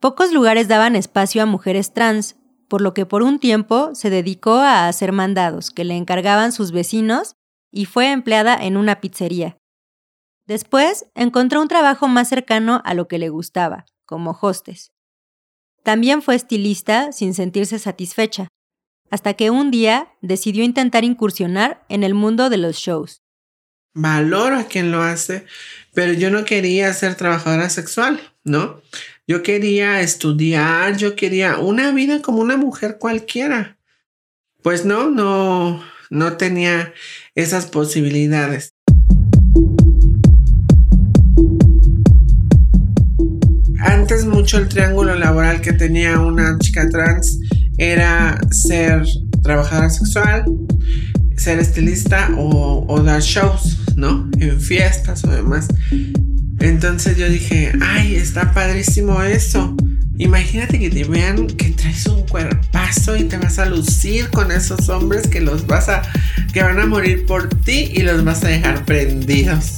Pocos 0.00 0.32
lugares 0.32 0.68
daban 0.68 0.96
espacio 0.96 1.42
a 1.42 1.46
mujeres 1.46 1.92
trans, 1.92 2.36
por 2.68 2.80
lo 2.80 2.94
que 2.94 3.06
por 3.06 3.22
un 3.22 3.38
tiempo 3.38 3.94
se 3.94 4.10
dedicó 4.10 4.54
a 4.54 4.88
hacer 4.88 5.12
mandados 5.12 5.70
que 5.70 5.84
le 5.84 5.96
encargaban 5.96 6.52
sus 6.52 6.72
vecinos 6.72 7.34
y 7.70 7.86
fue 7.86 8.10
empleada 8.10 8.56
en 8.56 8.76
una 8.76 9.00
pizzería. 9.00 9.56
Después 10.46 11.06
encontró 11.14 11.60
un 11.60 11.68
trabajo 11.68 12.08
más 12.08 12.28
cercano 12.28 12.80
a 12.84 12.94
lo 12.94 13.08
que 13.08 13.18
le 13.18 13.28
gustaba, 13.28 13.86
como 14.04 14.36
hostes. 14.40 14.92
También 15.82 16.22
fue 16.22 16.34
estilista 16.34 17.12
sin 17.12 17.34
sentirse 17.34 17.78
satisfecha, 17.78 18.48
hasta 19.10 19.34
que 19.34 19.50
un 19.50 19.70
día 19.70 20.12
decidió 20.20 20.64
intentar 20.64 21.04
incursionar 21.04 21.84
en 21.88 22.02
el 22.02 22.14
mundo 22.14 22.50
de 22.50 22.58
los 22.58 22.76
shows. 22.76 23.22
Valoro 23.98 24.58
a 24.58 24.64
quien 24.64 24.92
lo 24.92 25.02
hace, 25.02 25.46
pero 25.94 26.12
yo 26.12 26.30
no 26.30 26.44
quería 26.44 26.92
ser 26.92 27.14
trabajadora 27.14 27.70
sexual, 27.70 28.20
¿no? 28.44 28.82
Yo 29.26 29.42
quería 29.42 30.02
estudiar, 30.02 30.98
yo 30.98 31.16
quería 31.16 31.56
una 31.56 31.92
vida 31.92 32.20
como 32.20 32.40
una 32.40 32.58
mujer 32.58 32.98
cualquiera. 32.98 33.78
Pues 34.62 34.84
no, 34.84 35.08
no, 35.08 35.82
no 36.10 36.36
tenía 36.36 36.92
esas 37.34 37.64
posibilidades. 37.64 38.74
Antes 43.78 44.26
mucho 44.26 44.58
el 44.58 44.68
triángulo 44.68 45.14
laboral 45.14 45.62
que 45.62 45.72
tenía 45.72 46.20
una 46.20 46.58
chica 46.58 46.86
trans 46.90 47.40
era 47.78 48.38
ser 48.50 49.06
trabajadora 49.42 49.88
sexual, 49.88 50.44
ser 51.36 51.58
estilista 51.58 52.30
o, 52.36 53.00
dar 53.02 53.20
shows, 53.20 53.78
¿no? 53.96 54.28
En 54.38 54.60
fiestas 54.60 55.24
o 55.24 55.30
demás. 55.30 55.68
Entonces 56.60 57.16
yo 57.16 57.28
dije, 57.28 57.72
ay, 57.80 58.16
está 58.16 58.52
padrísimo 58.52 59.22
eso. 59.22 59.76
Imagínate 60.18 60.78
que 60.78 60.88
te 60.88 61.04
vean 61.04 61.46
que 61.46 61.70
traes 61.70 62.06
un 62.06 62.26
cuerpazo 62.26 63.16
y 63.16 63.24
te 63.24 63.36
vas 63.36 63.58
a 63.58 63.66
lucir 63.66 64.30
con 64.30 64.50
esos 64.50 64.88
hombres 64.88 65.28
que 65.28 65.42
los 65.42 65.66
vas 65.66 65.90
a, 65.90 66.02
que 66.54 66.62
van 66.62 66.80
a 66.80 66.86
morir 66.86 67.26
por 67.26 67.48
ti 67.48 67.90
y 67.92 68.00
los 68.00 68.24
vas 68.24 68.42
a 68.42 68.48
dejar 68.48 68.86
prendidos. 68.86 69.74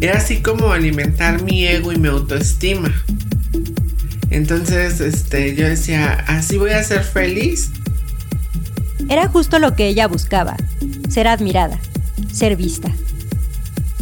Era 0.00 0.16
así 0.16 0.40
como 0.40 0.72
alimentar 0.72 1.42
mi 1.42 1.66
ego 1.66 1.92
y 1.92 1.98
mi 1.98 2.08
autoestima. 2.08 2.90
Entonces, 4.30 5.00
este, 5.00 5.54
yo 5.54 5.68
decía, 5.68 6.24
así 6.26 6.56
voy 6.56 6.70
a 6.70 6.82
ser 6.82 7.02
feliz 7.02 7.70
era 9.10 9.26
justo 9.26 9.58
lo 9.58 9.74
que 9.74 9.88
ella 9.88 10.06
buscaba, 10.06 10.56
ser 11.08 11.26
admirada, 11.26 11.80
ser 12.32 12.54
vista. 12.54 12.92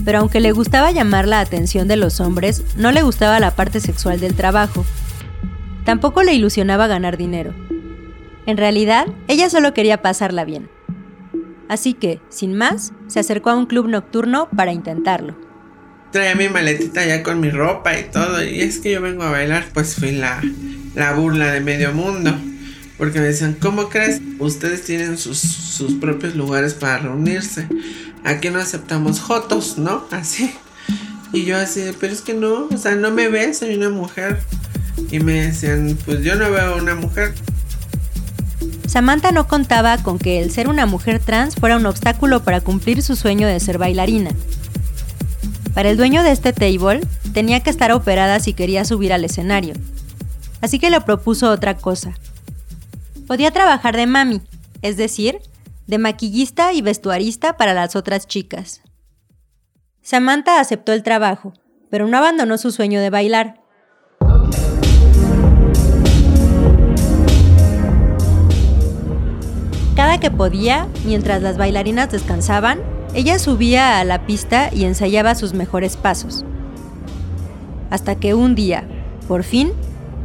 Pero 0.05 0.19
aunque 0.19 0.39
le 0.39 0.53
gustaba 0.53 0.93
llamar 0.93 1.27
la 1.27 1.41
atención 1.41 1.89
de 1.89 1.97
los 1.97 2.21
hombres, 2.21 2.63
no 2.77 2.93
le 2.93 3.01
gustaba 3.01 3.41
la 3.41 3.57
parte 3.57 3.81
sexual 3.81 4.21
del 4.21 4.35
trabajo. 4.35 4.85
Tampoco 5.85 6.23
le 6.23 6.35
ilusionaba 6.35 6.87
ganar 6.89 7.17
dinero. 7.17 7.55
En 8.45 8.59
realidad, 8.59 9.07
ella 9.29 9.49
solo 9.49 9.73
quería 9.73 10.03
pasarla 10.03 10.45
bien. 10.45 10.69
Así 11.71 11.95
que, 11.95 12.21
sin 12.29 12.55
más, 12.55 12.93
se 13.07 13.19
acercó 13.19 13.49
a 13.49 13.57
un 13.57 13.65
club 13.65 13.89
nocturno 13.89 14.51
para 14.55 14.73
intentarlo. 14.73 15.37
Traía 16.13 16.35
mi 16.35 16.51
maletita 16.51 17.07
ya 17.07 17.23
con 17.23 17.41
mi 17.41 17.49
ropa 17.51 17.99
y 17.99 18.05
todo, 18.05 18.45
y 18.45 18.61
es 18.61 18.79
que 18.79 18.93
yo 18.93 19.01
vengo 19.01 19.23
a 19.23 19.31
bailar, 19.31 19.65
pues 19.73 19.95
fui 19.95 20.13
la, 20.13 20.43
la 20.95 21.15
burla 21.15 21.51
de 21.51 21.61
medio 21.61 21.95
mundo. 21.95 22.35
Porque 22.99 23.21
me 23.21 23.27
decían, 23.27 23.57
¿cómo 23.59 23.89
crees? 23.89 24.21
Ustedes 24.41 24.85
tienen 24.85 25.17
sus, 25.17 25.39
sus 25.39 25.95
propios 25.95 26.35
lugares 26.35 26.75
para 26.75 26.99
reunirse. 26.99 27.69
Aquí 28.25 28.51
no 28.51 28.59
aceptamos 28.59 29.21
jotos, 29.21 29.79
¿no? 29.79 30.05
Así. 30.11 30.53
Y 31.33 31.45
yo 31.45 31.57
así, 31.57 31.83
pero 32.01 32.13
es 32.13 32.23
que 32.23 32.35
no, 32.35 32.67
o 32.67 32.77
sea, 32.77 32.95
no 32.95 33.11
me 33.11 33.29
ves, 33.29 33.59
soy 33.59 33.77
una 33.77 33.91
mujer. 33.91 34.41
Y 35.11 35.21
me 35.21 35.47
decían, 35.47 35.97
pues 36.05 36.23
yo 36.23 36.35
no 36.35 36.51
veo 36.51 36.77
una 36.77 36.95
mujer. 36.95 37.35
Samantha 38.87 39.31
no 39.33 39.47
contaba 39.47 39.99
con 39.99 40.19
que 40.19 40.41
el 40.41 40.51
ser 40.51 40.69
una 40.69 40.87
mujer 40.87 41.21
trans 41.21 41.55
fuera 41.55 41.77
un 41.77 41.87
obstáculo 41.87 42.43
para 42.43 42.61
cumplir 42.63 43.03
su 43.03 43.15
sueño 43.15 43.47
de 43.47 43.61
ser 43.61 43.79
bailarina. 43.79 44.31
Para 45.75 45.91
el 45.91 45.97
dueño 45.97 46.23
de 46.23 46.33
este 46.33 46.53
table, 46.53 47.03
tenía 47.35 47.61
que 47.61 47.71
estar 47.71 47.93
operada 47.93 48.41
si 48.41 48.55
quería 48.55 48.85
subir 48.85 49.13
al 49.13 49.25
escenario. 49.25 49.75
Así 50.61 50.79
que 50.79 50.91
le 50.91 51.01
propuso 51.03 51.51
otra 51.51 51.77
cosa, 51.77 52.15
Podía 53.29 53.51
trabajar 53.51 53.95
de 53.95 54.07
mami, 54.07 54.41
es 54.81 54.97
decir, 54.97 55.41
de 55.87 55.99
maquillista 55.99 56.73
y 56.73 56.81
vestuarista 56.81 57.59
para 57.59 57.75
las 57.75 57.95
otras 57.95 58.27
chicas. 58.27 58.81
Samantha 60.01 60.61
aceptó 60.61 60.95
el 60.95 61.03
trabajo, 61.03 61.53
pero 61.91 62.09
no 62.09 62.17
abandonó 62.17 62.57
su 62.57 62.71
sueño 62.71 63.03
de 63.03 63.11
bailar. 63.11 63.61
Cada 69.95 70.19
que 70.21 70.31
podía, 70.31 70.89
mientras 71.05 71.43
las 71.43 71.59
bailarinas 71.59 72.11
descansaban, 72.11 72.81
ella 73.13 73.39
subía 73.39 74.01
a 74.01 74.05
la 74.05 74.25
pista 74.25 74.71
y 74.73 74.87
ensayaba 74.87 75.35
sus 75.35 75.53
mejores 75.53 75.99
pasos. 75.99 76.47
Hasta 77.91 78.15
que 78.15 78.33
un 78.33 78.55
día, 78.55 78.89
por 79.29 79.45
fin, 79.45 79.73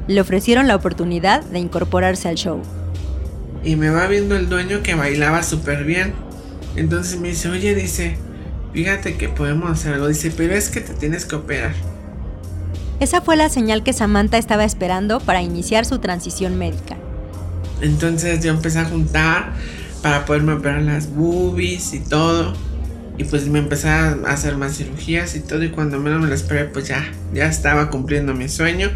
le 0.07 0.21
ofrecieron 0.21 0.69
la 0.69 0.77
oportunidad 0.77 1.43
de 1.43 1.59
incorporarse 1.59 2.29
al 2.29 2.35
show. 2.35 2.61
Y 3.63 3.75
me 3.75 3.89
va 3.89 4.07
viendo 4.07 4.35
el 4.35 4.49
dueño 4.49 4.83
que 4.83 4.95
bailaba 4.95 5.43
súper 5.43 5.85
bien. 5.85 6.13
Entonces 6.75 7.19
me 7.19 7.29
dice, 7.29 7.49
oye, 7.49 7.75
dice, 7.75 8.17
fíjate 8.73 9.15
que 9.15 9.29
podemos 9.29 9.71
hacer 9.71 9.93
algo. 9.93 10.07
Dice, 10.07 10.31
pero 10.35 10.53
es 10.53 10.69
que 10.69 10.81
te 10.81 10.93
tienes 10.93 11.25
que 11.25 11.35
operar. 11.35 11.73
Esa 12.99 13.21
fue 13.21 13.35
la 13.35 13.49
señal 13.49 13.83
que 13.83 13.93
Samantha 13.93 14.37
estaba 14.37 14.63
esperando 14.63 15.19
para 15.19 15.41
iniciar 15.41 15.85
su 15.85 15.99
transición 15.99 16.57
médica. 16.57 16.97
Entonces 17.81 18.43
yo 18.43 18.51
empecé 18.51 18.79
a 18.79 18.85
juntar 18.85 19.53
para 20.01 20.25
poderme 20.25 20.53
operar 20.53 20.81
las 20.81 21.09
boobies 21.09 21.93
y 21.93 21.99
todo. 21.99 22.53
Y 23.17 23.25
pues 23.25 23.47
me 23.47 23.59
empecé 23.59 23.89
a 23.89 24.17
hacer 24.27 24.57
más 24.57 24.77
cirugías 24.77 25.35
y 25.35 25.39
todo. 25.39 25.63
Y 25.63 25.69
cuando 25.69 25.99
menos 25.99 26.21
me 26.21 26.27
lo 26.27 26.33
esperé, 26.33 26.65
pues 26.65 26.87
ya, 26.87 27.03
ya 27.33 27.45
estaba 27.45 27.89
cumpliendo 27.89 28.33
mi 28.33 28.49
sueño. 28.49 28.89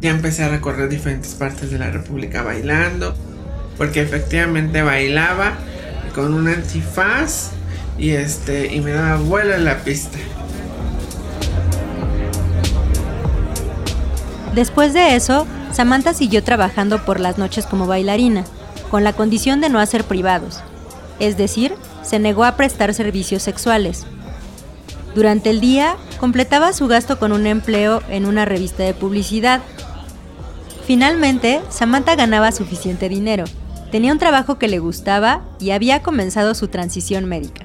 Ya 0.00 0.10
empecé 0.10 0.44
a 0.44 0.48
recorrer 0.48 0.88
diferentes 0.88 1.34
partes 1.34 1.70
de 1.70 1.78
la 1.78 1.90
República 1.90 2.42
bailando. 2.42 3.16
Porque 3.76 4.02
efectivamente 4.02 4.82
bailaba 4.82 5.54
con 6.14 6.32
un 6.34 6.48
antifaz 6.48 7.50
y 7.98 8.10
este 8.10 8.72
y 8.74 8.80
me 8.80 8.92
daba 8.92 9.16
vuelo 9.16 9.54
en 9.54 9.64
la 9.64 9.78
pista. 9.78 10.18
Después 14.54 14.92
de 14.92 15.16
eso, 15.16 15.46
Samantha 15.72 16.14
siguió 16.14 16.44
trabajando 16.44 17.04
por 17.04 17.18
las 17.18 17.38
noches 17.38 17.66
como 17.66 17.88
bailarina, 17.88 18.44
con 18.90 19.02
la 19.02 19.12
condición 19.12 19.60
de 19.60 19.68
no 19.68 19.80
hacer 19.80 20.04
privados, 20.04 20.62
es 21.18 21.36
decir, 21.36 21.74
se 22.02 22.20
negó 22.20 22.44
a 22.44 22.56
prestar 22.56 22.94
servicios 22.94 23.42
sexuales. 23.42 24.06
Durante 25.16 25.50
el 25.50 25.60
día, 25.60 25.96
completaba 26.20 26.72
su 26.72 26.86
gasto 26.86 27.18
con 27.18 27.32
un 27.32 27.46
empleo 27.46 28.02
en 28.08 28.26
una 28.26 28.44
revista 28.44 28.84
de 28.84 28.94
publicidad. 28.94 29.60
Finalmente, 30.86 31.60
Samantha 31.70 32.14
ganaba 32.14 32.52
suficiente 32.52 33.08
dinero, 33.08 33.44
tenía 33.94 34.10
un 34.10 34.18
trabajo 34.18 34.58
que 34.58 34.66
le 34.66 34.80
gustaba 34.80 35.44
y 35.60 35.70
había 35.70 36.02
comenzado 36.02 36.56
su 36.56 36.66
transición 36.66 37.26
médica. 37.26 37.64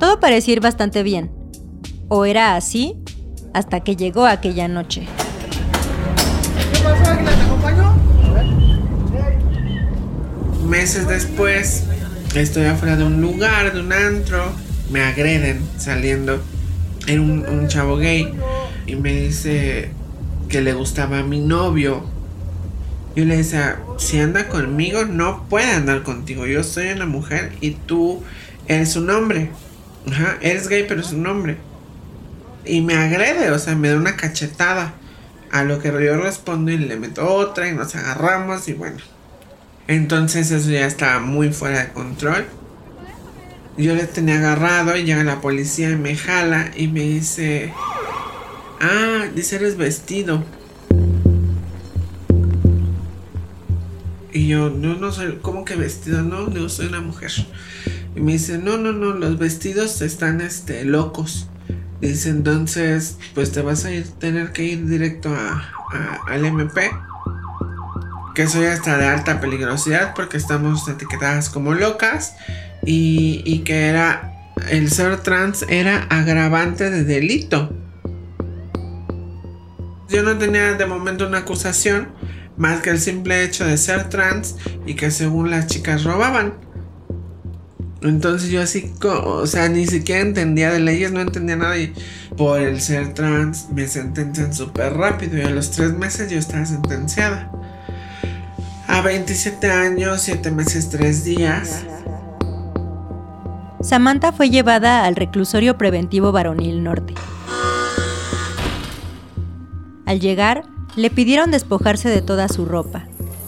Todo 0.00 0.18
parecía 0.18 0.54
ir 0.54 0.60
bastante 0.60 1.04
bien, 1.04 1.30
o 2.08 2.24
era 2.24 2.56
así, 2.56 2.96
hasta 3.54 3.78
que 3.78 3.94
llegó 3.94 4.26
aquella 4.26 4.66
noche. 4.66 5.06
Meses 10.66 11.06
después, 11.06 11.84
estoy 12.34 12.64
afuera 12.64 12.96
de 12.96 13.04
un 13.04 13.20
lugar, 13.20 13.72
de 13.72 13.80
un 13.80 13.92
antro, 13.92 14.50
me 14.90 15.02
agreden 15.02 15.62
saliendo. 15.76 16.42
Era 17.06 17.22
un, 17.22 17.68
chavo 17.68 17.98
gay 17.98 18.34
y 18.84 18.96
me 18.96 19.12
dice 19.12 19.92
que 20.48 20.60
le 20.60 20.72
gustaba 20.72 21.20
a 21.20 21.22
mi 21.22 21.38
novio. 21.38 22.17
Yo 23.18 23.24
le 23.24 23.38
decía, 23.38 23.80
si 23.96 24.20
anda 24.20 24.46
conmigo, 24.46 25.04
no 25.04 25.48
puede 25.48 25.72
andar 25.72 26.04
contigo. 26.04 26.46
Yo 26.46 26.62
soy 26.62 26.90
una 26.90 27.04
mujer 27.04 27.50
y 27.60 27.72
tú 27.72 28.22
eres 28.68 28.94
un 28.94 29.10
hombre. 29.10 29.50
Ajá, 30.08 30.38
eres 30.40 30.68
gay, 30.68 30.84
pero 30.86 31.00
es 31.00 31.10
un 31.10 31.26
hombre. 31.26 31.56
Y 32.64 32.80
me 32.80 32.94
agrede, 32.94 33.50
o 33.50 33.58
sea, 33.58 33.74
me 33.74 33.88
da 33.88 33.96
una 33.96 34.14
cachetada. 34.14 34.94
A 35.50 35.64
lo 35.64 35.80
que 35.80 35.88
yo 35.88 36.16
respondo 36.16 36.70
y 36.70 36.78
le 36.78 36.94
meto 36.94 37.26
otra 37.26 37.68
y 37.68 37.74
nos 37.74 37.96
agarramos 37.96 38.68
y 38.68 38.74
bueno. 38.74 38.98
Entonces 39.88 40.52
eso 40.52 40.70
ya 40.70 40.86
estaba 40.86 41.18
muy 41.18 41.52
fuera 41.52 41.86
de 41.86 41.92
control. 41.92 42.44
Yo 43.76 43.96
le 43.96 44.06
tenía 44.06 44.36
agarrado 44.36 44.96
y 44.96 45.02
llega 45.02 45.24
la 45.24 45.40
policía 45.40 45.90
y 45.90 45.96
me 45.96 46.14
jala 46.14 46.70
y 46.76 46.86
me 46.86 47.00
dice, 47.00 47.72
ah, 48.80 49.24
dice 49.34 49.56
eres 49.56 49.76
vestido. 49.76 50.44
Y 54.38 54.46
yo, 54.46 54.70
no, 54.70 54.94
no 54.94 55.10
soy, 55.10 55.40
¿cómo 55.42 55.64
que 55.64 55.74
vestido? 55.74 56.22
No, 56.22 56.48
yo 56.48 56.68
soy 56.68 56.86
una 56.86 57.00
mujer. 57.00 57.32
Y 58.14 58.20
me 58.20 58.34
dice, 58.34 58.56
no, 58.56 58.76
no, 58.76 58.92
no, 58.92 59.12
los 59.12 59.36
vestidos 59.36 60.00
están, 60.00 60.40
este, 60.40 60.84
locos. 60.84 61.48
Dice, 62.00 62.28
entonces, 62.28 63.18
pues 63.34 63.50
te 63.50 63.62
vas 63.62 63.84
a 63.84 63.90
ir, 63.90 64.06
tener 64.20 64.52
que 64.52 64.62
ir 64.62 64.86
directo 64.86 65.34
a, 65.34 65.72
al 66.28 66.44
MP 66.44 66.88
que 68.36 68.46
soy 68.46 68.66
hasta 68.66 68.96
de 68.96 69.06
alta 69.08 69.40
peligrosidad 69.40 70.14
porque 70.14 70.36
estamos 70.36 70.86
etiquetadas 70.86 71.50
como 71.50 71.74
locas 71.74 72.36
y, 72.84 73.62
que 73.64 73.88
era 73.88 74.52
el 74.70 74.88
ser 74.88 75.16
trans 75.16 75.66
era 75.68 76.04
agravante 76.10 76.90
de 76.90 77.02
delito. 77.02 77.74
Yo 80.08 80.22
no 80.22 80.38
tenía 80.38 80.74
de 80.74 80.86
momento 80.86 81.26
una 81.26 81.38
acusación 81.38 82.16
más 82.58 82.82
que 82.82 82.90
el 82.90 83.00
simple 83.00 83.44
hecho 83.44 83.64
de 83.64 83.78
ser 83.78 84.08
trans 84.08 84.56
y 84.84 84.94
que 84.94 85.10
según 85.10 85.50
las 85.50 85.66
chicas 85.68 86.04
robaban. 86.04 86.54
Entonces 88.02 88.50
yo 88.50 88.60
así, 88.62 88.92
o 89.02 89.46
sea, 89.46 89.68
ni 89.68 89.86
siquiera 89.86 90.20
entendía 90.20 90.70
de 90.70 90.80
leyes, 90.80 91.10
no 91.10 91.20
entendía 91.20 91.56
nada 91.56 91.78
y 91.78 91.94
por 92.36 92.60
el 92.60 92.80
ser 92.80 93.14
trans 93.14 93.68
me 93.70 93.88
sentencian 93.88 94.54
súper 94.54 94.94
rápido 94.94 95.38
y 95.38 95.42
a 95.42 95.50
los 95.50 95.70
tres 95.70 95.92
meses 95.94 96.30
yo 96.30 96.38
estaba 96.38 96.64
sentenciada. 96.64 97.50
A 98.86 99.02
27 99.02 99.70
años, 99.70 100.22
7 100.22 100.50
meses, 100.50 100.88
3 100.88 101.24
días. 101.24 101.84
Samantha 103.82 104.32
fue 104.32 104.48
llevada 104.48 105.04
al 105.04 105.14
reclusorio 105.14 105.76
preventivo 105.76 106.32
varonil 106.32 106.82
norte. 106.82 107.14
Al 110.06 110.20
llegar, 110.20 110.64
le 110.98 111.10
pidieron 111.10 111.52
despojarse 111.52 112.08
de 112.08 112.22
toda 112.22 112.48
su 112.48 112.64
ropa, 112.64 113.04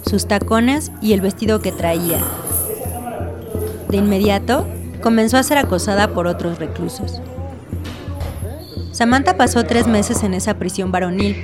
sus 0.09 0.29
tacones 0.29 0.93
y 1.03 1.15
el 1.15 1.21
vestido 1.21 1.61
que 1.61 1.73
traía. 1.73 2.21
De 3.89 3.97
inmediato, 3.97 4.69
comenzó 5.03 5.37
a 5.37 5.43
ser 5.43 5.59
acosada 5.59 6.15
por 6.15 6.29
otros 6.29 6.61
reclusos. 6.61 7.21
Samantha 8.93 9.37
pasó 9.37 9.65
tres 9.65 9.89
meses 9.89 10.23
en 10.23 10.35
esa 10.35 10.55
prisión 10.55 10.93
varonil. 10.93 11.37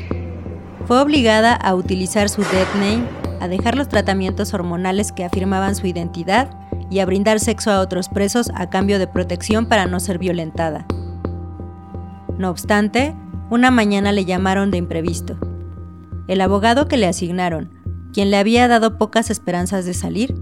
Fue 0.87 1.01
obligada 1.01 1.55
a 1.55 1.75
utilizar 1.75 2.29
su 2.29 2.42
dead 2.42 2.69
name 2.75 3.03
a 3.40 3.49
dejar 3.49 3.77
los 3.77 3.88
tratamientos 3.88 4.55
hormonales 4.55 5.11
que 5.11 5.25
afirmaban 5.25 5.75
su 5.75 5.88
identidad 5.88 6.51
y 6.88 7.01
a 7.01 7.07
brindar 7.07 7.40
sexo 7.40 7.73
a 7.73 7.81
otros 7.81 8.09
presos 8.09 8.53
a 8.55 8.71
cambio 8.71 9.01
de 9.01 9.09
protección 9.09 9.66
para 9.66 9.87
no 9.87 9.99
ser 9.99 10.19
violentada. 10.19 10.87
No 12.38 12.49
obstante, 12.49 13.12
una 13.51 13.73
mañana 13.73 14.12
le 14.12 14.25
llamaron 14.25 14.71
de 14.71 14.79
imprevisto. 14.79 15.37
El 16.29 16.41
abogado 16.41 16.89
que 16.89 16.97
le 16.97 17.07
asignaron, 17.07 17.71
quien 18.12 18.31
le 18.31 18.37
había 18.37 18.67
dado 18.69 18.99
pocas 18.99 19.31
esperanzas 19.31 19.85
de 19.85 19.95
salir, 19.95 20.35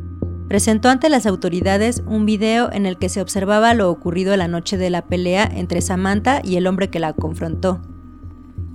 presentó 0.49 0.89
ante 0.89 1.09
las 1.09 1.27
autoridades 1.27 2.03
un 2.07 2.27
video 2.27 2.73
en 2.73 2.87
el 2.87 2.99
que 2.99 3.09
se 3.09 3.21
observaba 3.21 3.75
lo 3.75 3.91
ocurrido 3.91 4.37
la 4.37 4.49
noche 4.49 4.77
de 4.77 4.91
la 4.91 5.07
pelea 5.07 5.51
entre 5.53 5.83
Samantha 5.83 6.41
y 6.43 6.57
el 6.57 6.67
hombre 6.67 6.89
que 6.89 7.01
la 7.01 7.13
confrontó. 7.13 7.83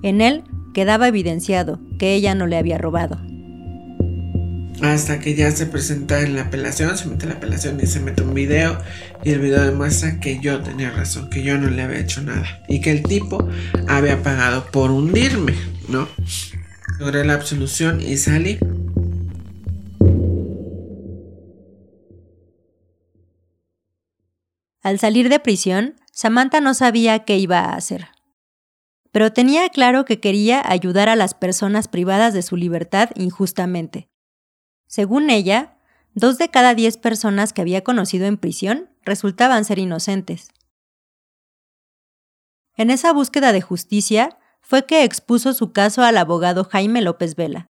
En 0.02 0.22
él 0.22 0.44
quedaba 0.74 1.08
evidenciado 1.08 1.80
que 1.98 2.14
ella 2.14 2.36
no 2.36 2.48
le 2.48 2.58
había 2.58 2.78
robado. 2.78 3.20
Hasta 4.82 5.20
que 5.20 5.36
ya 5.36 5.52
se 5.52 5.66
presenta 5.66 6.22
en 6.22 6.36
la 6.36 6.44
apelación, 6.44 6.98
se 6.98 7.08
mete 7.08 7.26
la 7.26 7.34
apelación 7.34 7.80
y 7.82 7.86
se 7.86 8.00
mete 8.00 8.22
un 8.22 8.34
video 8.34 8.78
y 9.24 9.32
el 9.32 9.40
video 9.40 9.64
demuestra 9.64 10.20
que 10.22 10.40
yo 10.40 10.62
tenía 10.62 10.90
razón, 10.92 11.30
que 11.30 11.44
yo 11.44 11.58
no 11.58 11.70
le 11.70 11.82
había 11.82 12.00
hecho 12.00 12.22
nada 12.22 12.46
y 12.70 12.80
que 12.80 12.92
el 12.92 13.04
tipo 13.04 13.48
había 13.88 14.24
pagado 14.24 14.66
por 14.72 14.92
hundirme, 14.92 15.54
¿no? 15.90 16.08
Logré 17.00 17.24
la 17.24 17.36
absolución 17.36 18.02
y 18.02 18.18
salí. 18.18 18.60
Al 24.82 25.00
salir 25.00 25.30
de 25.30 25.40
prisión, 25.40 25.96
Samantha 26.12 26.60
no 26.60 26.74
sabía 26.74 27.24
qué 27.24 27.38
iba 27.38 27.60
a 27.60 27.76
hacer. 27.76 28.10
Pero 29.12 29.32
tenía 29.32 29.70
claro 29.70 30.04
que 30.04 30.20
quería 30.20 30.62
ayudar 30.70 31.08
a 31.08 31.16
las 31.16 31.34
personas 31.34 31.88
privadas 31.88 32.34
de 32.34 32.42
su 32.42 32.58
libertad 32.58 33.12
injustamente. 33.16 34.10
Según 34.86 35.30
ella, 35.30 35.78
dos 36.16 36.38
de 36.38 36.50
cada 36.50 36.76
diez 36.76 36.98
personas 36.98 37.54
que 37.54 37.62
había 37.62 37.82
conocido 37.82 38.26
en 38.26 38.36
prisión 38.36 38.90
resultaban 39.06 39.64
ser 39.64 39.80
inocentes. 39.80 40.50
En 42.76 42.90
esa 42.90 43.14
búsqueda 43.14 43.54
de 43.54 43.62
justicia 43.62 44.39
fue 44.62 44.86
que 44.86 45.04
expuso 45.04 45.54
su 45.54 45.72
caso 45.72 46.04
al 46.04 46.18
abogado 46.18 46.64
Jaime 46.64 47.02
López 47.02 47.36
Vela, 47.36 47.68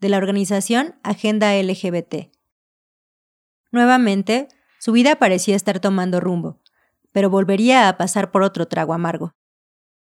de 0.00 0.08
la 0.08 0.16
organización 0.16 0.94
Agenda 1.02 1.54
LGBT. 1.54 2.30
Nuevamente, 3.70 4.48
su 4.78 4.92
vida 4.92 5.16
parecía 5.16 5.56
estar 5.56 5.80
tomando 5.80 6.20
rumbo, 6.20 6.62
pero 7.12 7.30
volvería 7.30 7.88
a 7.88 7.96
pasar 7.96 8.30
por 8.30 8.42
otro 8.42 8.66
trago 8.66 8.94
amargo. 8.94 9.32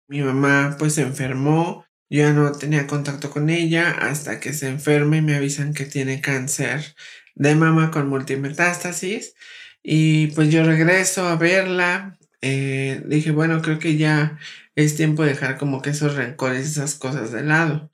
Mi 0.09 0.21
mamá 0.21 0.77
pues 0.79 0.95
se 0.95 1.03
enfermó 1.03 1.85
yo 2.11 2.23
ya 2.23 2.33
no 2.33 2.53
tenía 2.53 2.87
contacto 2.87 3.31
con 3.31 3.51
ella 3.51 3.91
hasta 3.91 4.41
que 4.41 4.55
se 4.55 4.69
enferma 4.69 5.19
y 5.19 5.23
me 5.23 5.37
avisan 5.37 5.75
que 5.75 5.85
tiene 5.85 6.21
cáncer 6.23 6.95
de 7.35 7.55
mama 7.55 7.91
con 7.91 8.09
multimetástasis. 8.09 9.35
Y 9.83 10.29
pues 10.29 10.51
yo 10.51 10.65
regreso 10.65 11.27
a 11.29 11.37
verla. 11.37 12.19
Eh, 12.41 13.03
dije, 13.07 13.31
bueno, 13.31 13.61
creo 13.63 13.79
que 13.79 13.97
ya 13.97 14.39
es 14.85 14.95
tiempo 14.95 15.25
de 15.25 15.31
dejar 15.31 15.59
como 15.59 15.83
que 15.83 15.91
esos 15.91 16.15
rencores, 16.15 16.65
esas 16.65 16.95
cosas 16.95 17.33
de 17.33 17.43
lado. 17.43 17.91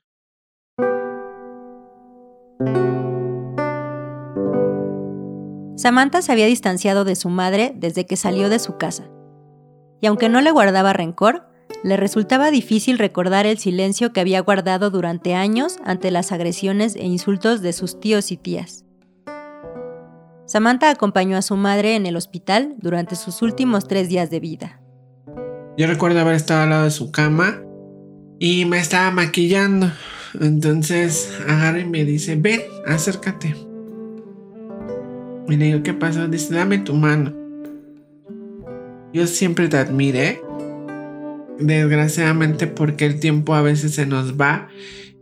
Samantha 5.75 6.21
se 6.21 6.31
había 6.31 6.45
distanciado 6.45 7.03
de 7.03 7.15
su 7.15 7.29
madre 7.29 7.73
desde 7.75 8.05
que 8.05 8.15
salió 8.15 8.49
de 8.49 8.59
su 8.59 8.77
casa. 8.77 9.09
Y 9.99 10.05
aunque 10.05 10.29
no 10.29 10.41
le 10.41 10.51
guardaba 10.51 10.93
rencor, 10.93 11.49
le 11.83 11.97
resultaba 11.97 12.51
difícil 12.51 12.99
recordar 12.99 13.47
el 13.47 13.57
silencio 13.57 14.13
que 14.13 14.19
había 14.19 14.41
guardado 14.41 14.91
durante 14.91 15.33
años 15.33 15.77
ante 15.85 16.11
las 16.11 16.31
agresiones 16.31 16.95
e 16.95 17.05
insultos 17.05 17.63
de 17.63 17.73
sus 17.73 17.99
tíos 17.99 18.31
y 18.31 18.37
tías. 18.37 18.85
Samantha 20.45 20.91
acompañó 20.91 21.35
a 21.35 21.41
su 21.41 21.55
madre 21.55 21.95
en 21.95 22.05
el 22.05 22.15
hospital 22.15 22.75
durante 22.77 23.15
sus 23.15 23.41
últimos 23.41 23.87
tres 23.87 24.07
días 24.07 24.29
de 24.29 24.39
vida. 24.39 24.84
Yo 25.77 25.87
recuerdo 25.87 26.19
haber 26.19 26.35
estado 26.35 26.63
al 26.63 26.69
lado 26.69 26.83
de 26.85 26.91
su 26.91 27.11
cama 27.11 27.61
y 28.39 28.65
me 28.65 28.79
estaba 28.79 29.11
maquillando. 29.11 29.91
Entonces 30.39 31.33
agarra 31.47 31.79
y 31.79 31.85
me 31.85 32.05
dice, 32.05 32.35
ven, 32.35 32.61
acércate. 32.85 33.55
Y 35.47 35.55
le 35.55 35.65
digo, 35.65 35.83
¿qué 35.83 35.93
pasó? 35.93 36.27
Dice, 36.27 36.53
dame 36.53 36.79
tu 36.79 36.93
mano. 36.93 37.33
Yo 39.13 39.27
siempre 39.27 39.67
te 39.67 39.77
admiré. 39.77 40.41
Desgraciadamente 41.59 42.67
porque 42.67 43.05
el 43.05 43.19
tiempo 43.19 43.55
a 43.55 43.61
veces 43.61 43.93
se 43.93 44.05
nos 44.05 44.39
va 44.39 44.67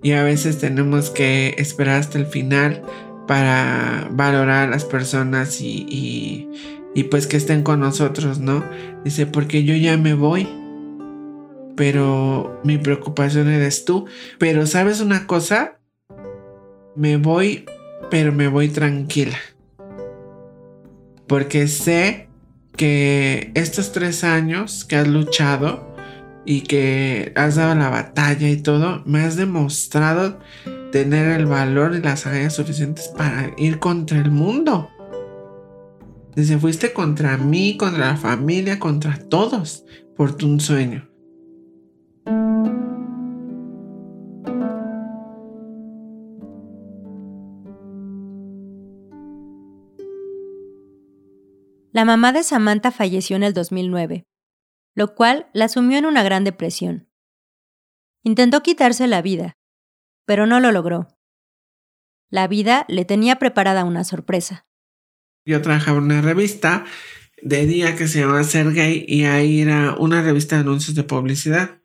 y 0.02 0.12
a 0.12 0.24
veces 0.24 0.58
tenemos 0.58 1.12
que 1.12 1.56
esperar 1.58 2.00
hasta 2.00 2.18
el 2.18 2.26
final 2.26 2.82
para 3.28 4.10
valorar 4.12 4.68
a 4.68 4.72
las 4.72 4.84
personas 4.84 5.62
y, 5.62 6.50
y, 6.96 7.04
pues 7.06 7.28
que 7.28 7.38
estén 7.38 7.64
con 7.64 7.80
nosotros, 7.80 8.40
¿no? 8.40 8.64
Dice, 9.04 9.26
porque 9.26 9.64
yo 9.64 9.76
ya 9.76 9.98
me 9.98 10.14
voy, 10.14 10.48
pero 11.76 12.60
mi 12.64 12.78
preocupación 12.78 13.50
eres 13.50 13.86
tú. 13.86 14.06
Pero 14.38 14.68
sabes 14.68 15.02
una 15.02 15.28
cosa, 15.28 15.80
me 16.96 17.18
voy, 17.18 17.66
pero 18.10 18.32
me 18.32 18.48
voy 18.48 18.70
tranquila 18.70 19.38
porque 21.34 21.68
sé 21.68 22.28
que 22.76 23.52
estos 23.56 23.92
tres 23.92 24.24
años 24.24 24.86
que 24.86 24.98
has 24.98 25.08
luchado 25.08 25.96
y 26.46 26.62
que 26.62 27.32
has 27.36 27.56
dado 27.56 27.74
la 27.74 27.90
batalla 27.90 28.50
y 28.50 28.58
todo, 28.58 29.02
me 29.06 29.22
has 29.22 29.36
demostrado 29.36 30.40
tener 30.92 31.40
el 31.40 31.48
valor 31.48 31.96
y 31.96 32.02
las 32.02 32.28
agallas 32.28 32.54
suficientes 32.54 33.08
para 33.08 33.52
ir 33.58 33.80
contra 33.80 34.20
el 34.20 34.30
mundo. 34.30 34.92
Desde 36.36 36.58
fuiste 36.58 36.94
contra 36.94 37.38
mí, 37.38 37.78
contra 37.78 38.08
la 38.08 38.18
familia, 38.18 38.80
contra 38.80 39.20
todos, 39.30 39.86
por 40.18 40.36
tu 40.36 40.60
sueño. 40.60 41.08
La 51.92 52.06
mamá 52.06 52.32
de 52.32 52.42
Samantha 52.42 52.90
falleció 52.90 53.36
en 53.36 53.44
el 53.44 53.54
2009, 53.54 54.26
lo 54.96 55.14
cual 55.14 55.52
la 55.54 55.68
sumió 55.68 56.00
en 56.00 56.08
una 56.08 56.24
gran 56.24 56.44
depresión. 56.44 57.08
Intentó 58.24 58.64
quitarse 58.64 59.06
la 59.06 59.22
vida, 59.22 59.54
pero 60.26 60.48
no 60.48 60.60
lo 60.60 60.72
logró. 60.72 61.10
La 62.32 62.48
vida 62.48 62.86
le 62.88 63.06
tenía 63.06 63.38
preparada 63.38 63.84
una 63.84 64.04
sorpresa. 64.04 64.66
Yo 65.46 65.62
trabajaba 65.62 65.98
en 65.98 66.06
una 66.06 66.22
revista 66.22 66.86
de 67.42 67.66
día 67.66 67.96
que 67.96 68.08
se 68.08 68.22
llamaba 68.22 68.44
Ser 68.44 68.72
Gay 68.72 69.06
y 69.08 69.26
ahí 69.26 69.62
era 69.62 69.96
una 69.98 70.22
revista 70.22 70.56
de 70.56 70.62
anuncios 70.62 70.96
de 70.96 71.04
publicidad. 71.04 71.78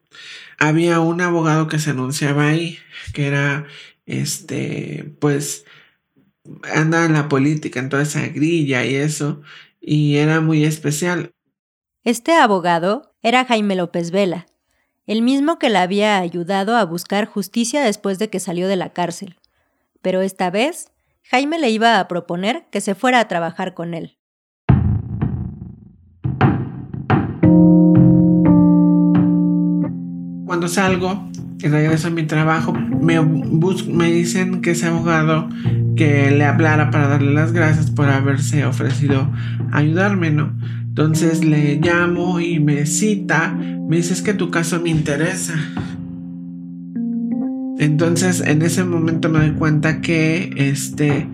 Había 0.59 1.01
un 1.01 1.21
abogado 1.21 1.67
que 1.67 1.79
se 1.79 1.91
anunciaba 1.91 2.49
ahí, 2.49 2.79
que 3.13 3.27
era, 3.27 3.67
este, 4.07 5.13
pues, 5.21 5.65
anda 6.75 7.05
en 7.05 7.13
la 7.13 7.29
política, 7.29 7.81
en 7.81 7.89
toda 7.89 8.03
esa 8.03 8.27
grilla 8.29 8.85
y 8.85 8.95
eso, 8.95 9.43
y 9.81 10.17
era 10.17 10.41
muy 10.41 10.65
especial. 10.65 11.33
Este 12.05 12.35
abogado 12.35 13.15
era 13.23 13.45
Jaime 13.45 13.75
López 13.75 14.11
Vela, 14.11 14.47
el 15.07 15.23
mismo 15.23 15.59
que 15.59 15.69
la 15.69 15.83
había 15.83 16.19
ayudado 16.19 16.77
a 16.77 16.85
buscar 16.85 17.27
justicia 17.27 17.83
después 17.83 18.19
de 18.19 18.31
que 18.31 18.41
salió 18.41 18.69
de 18.69 18.77
la 18.77 18.93
cárcel. 18.93 19.37
Pero 20.03 20.23
esta 20.23 20.51
vez, 20.51 20.91
Jaime 21.31 21.59
le 21.59 21.69
iba 21.69 22.01
a 22.01 22.09
proponer 22.09 22.69
que 22.73 22.81
se 22.81 22.95
fuera 22.95 23.21
a 23.21 23.29
trabajar 23.29 23.75
con 23.75 23.93
él. 23.93 24.17
Cuando 30.47 30.69
salgo 30.69 31.29
y 31.59 31.69
regreso 31.69 32.09
a 32.09 32.11
mi 32.13 32.23
trabajo, 32.23 32.73
me, 32.73 33.21
me 33.21 34.11
dicen 34.11 34.63
que 34.63 34.71
ese 34.71 34.87
abogado 34.87 35.51
que 35.97 36.31
le 36.31 36.47
hablara 36.47 36.91
para 36.91 37.09
darle 37.09 37.35
las 37.35 37.53
gracias 37.53 37.91
por 37.91 38.09
haberse 38.09 38.65
ofrecido 38.65 39.31
ayudarme, 39.71 40.31
¿no? 40.31 40.57
Entonces 40.81 41.45
le 41.45 41.77
llamo 41.77 42.41
y 42.41 42.59
me 42.59 42.87
cita, 42.87 43.51
me 43.51 43.97
dice 43.99 44.15
es 44.15 44.23
que 44.23 44.33
tu 44.33 44.51
caso 44.51 44.81
me 44.81 44.89
interesa. 44.89 45.53
Entonces 47.79 48.41
en 48.41 48.63
ese 48.63 48.85
momento 48.85 49.29
me 49.29 49.41
doy 49.41 49.53
cuenta 49.53 50.01
que 50.01 50.51
este 50.57 51.29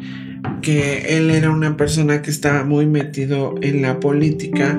que 0.60 1.16
él 1.16 1.30
era 1.30 1.50
una 1.50 1.76
persona 1.76 2.20
que 2.20 2.30
estaba 2.30 2.64
muy 2.64 2.86
metido 2.86 3.54
en 3.62 3.80
la 3.80 3.98
política 3.98 4.78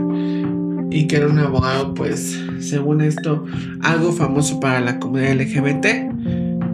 y 0.92 1.08
que 1.08 1.16
era 1.16 1.28
un 1.28 1.40
abogado 1.40 1.96
pues 1.96 2.40
según 2.60 3.02
esto 3.02 3.46
algo 3.82 4.12
famoso 4.12 4.60
para 4.60 4.80
la 4.80 5.00
comunidad 5.00 5.36
LGBT 5.36 5.88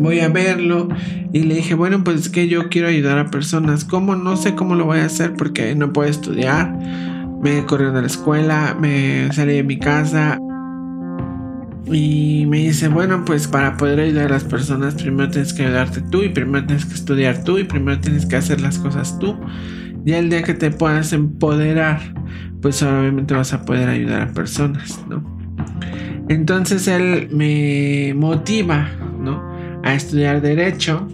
voy 0.01 0.19
a 0.19 0.29
verlo. 0.29 0.89
Y 1.31 1.43
le 1.43 1.55
dije, 1.55 1.75
bueno, 1.75 2.03
pues 2.03 2.21
es 2.21 2.29
que 2.29 2.47
yo 2.47 2.69
quiero 2.69 2.87
ayudar 2.87 3.17
a 3.19 3.31
personas. 3.31 3.85
¿Cómo? 3.85 4.15
No 4.15 4.35
sé 4.35 4.55
cómo 4.55 4.75
lo 4.75 4.85
voy 4.85 4.99
a 4.99 5.05
hacer 5.05 5.33
porque 5.33 5.75
no 5.75 5.93
puedo 5.93 6.09
estudiar. 6.09 6.77
Me 7.41 7.65
corrieron 7.65 7.95
de 7.95 8.01
la 8.01 8.07
escuela, 8.07 8.75
me 8.79 9.31
salí 9.33 9.53
de 9.53 9.63
mi 9.63 9.79
casa. 9.79 10.39
Y 11.85 12.45
me 12.47 12.59
dice, 12.59 12.87
bueno, 12.87 13.23
pues 13.25 13.47
para 13.47 13.75
poder 13.77 13.99
ayudar 13.99 14.25
a 14.27 14.29
las 14.29 14.43
personas, 14.43 14.95
primero 14.95 15.29
tienes 15.29 15.53
que 15.53 15.63
ayudarte 15.63 16.01
tú 16.01 16.23
y 16.23 16.29
primero 16.29 16.65
tienes 16.65 16.85
que 16.85 16.93
estudiar 16.93 17.43
tú 17.43 17.57
y 17.57 17.63
primero 17.63 17.99
tienes 17.99 18.25
que 18.25 18.35
hacer 18.35 18.61
las 18.61 18.77
cosas 18.77 19.17
tú. 19.19 19.35
Ya 20.05 20.19
el 20.19 20.29
día 20.29 20.43
que 20.43 20.53
te 20.53 20.71
puedas 20.71 21.13
empoderar, 21.13 21.99
pues 22.61 22.81
obviamente 22.83 23.33
vas 23.33 23.53
a 23.53 23.63
poder 23.63 23.89
ayudar 23.89 24.21
a 24.21 24.33
personas, 24.33 25.03
¿no? 25.09 25.23
Entonces 26.29 26.87
él 26.87 27.29
me 27.31 28.13
motiva, 28.15 28.89
¿no? 29.19 29.51
a 29.83 29.93
estudiar 29.93 30.41
derecho. 30.41 31.07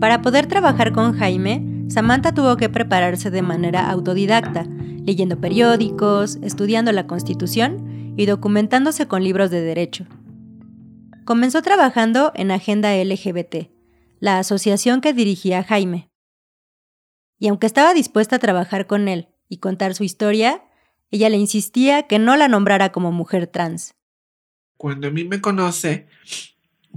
Para 0.00 0.22
poder 0.22 0.46
trabajar 0.46 0.92
con 0.92 1.12
Jaime, 1.14 1.86
Samantha 1.88 2.32
tuvo 2.32 2.56
que 2.56 2.68
prepararse 2.68 3.30
de 3.30 3.42
manera 3.42 3.90
autodidacta, 3.90 4.66
leyendo 5.04 5.40
periódicos, 5.40 6.38
estudiando 6.42 6.92
la 6.92 7.06
Constitución 7.06 7.87
y 8.18 8.26
documentándose 8.26 9.08
con 9.08 9.24
libros 9.24 9.50
de 9.50 9.62
derecho. 9.62 10.04
Comenzó 11.24 11.62
trabajando 11.62 12.32
en 12.34 12.50
Agenda 12.50 12.94
LGBT, 12.94 13.70
la 14.20 14.38
asociación 14.38 15.00
que 15.00 15.14
dirigía 15.14 15.64
Jaime. 15.64 16.10
Y 17.38 17.48
aunque 17.48 17.66
estaba 17.66 17.94
dispuesta 17.94 18.36
a 18.36 18.40
trabajar 18.40 18.86
con 18.86 19.08
él 19.08 19.28
y 19.48 19.56
contar 19.56 19.94
su 19.94 20.04
historia, 20.04 20.62
ella 21.10 21.30
le 21.30 21.38
insistía 21.38 22.02
que 22.02 22.18
no 22.18 22.36
la 22.36 22.48
nombrara 22.48 22.92
como 22.92 23.10
mujer 23.10 23.46
trans 23.46 23.94
cuando 24.78 25.08
a 25.08 25.10
mí 25.10 25.24
me 25.24 25.42
conoce, 25.42 26.06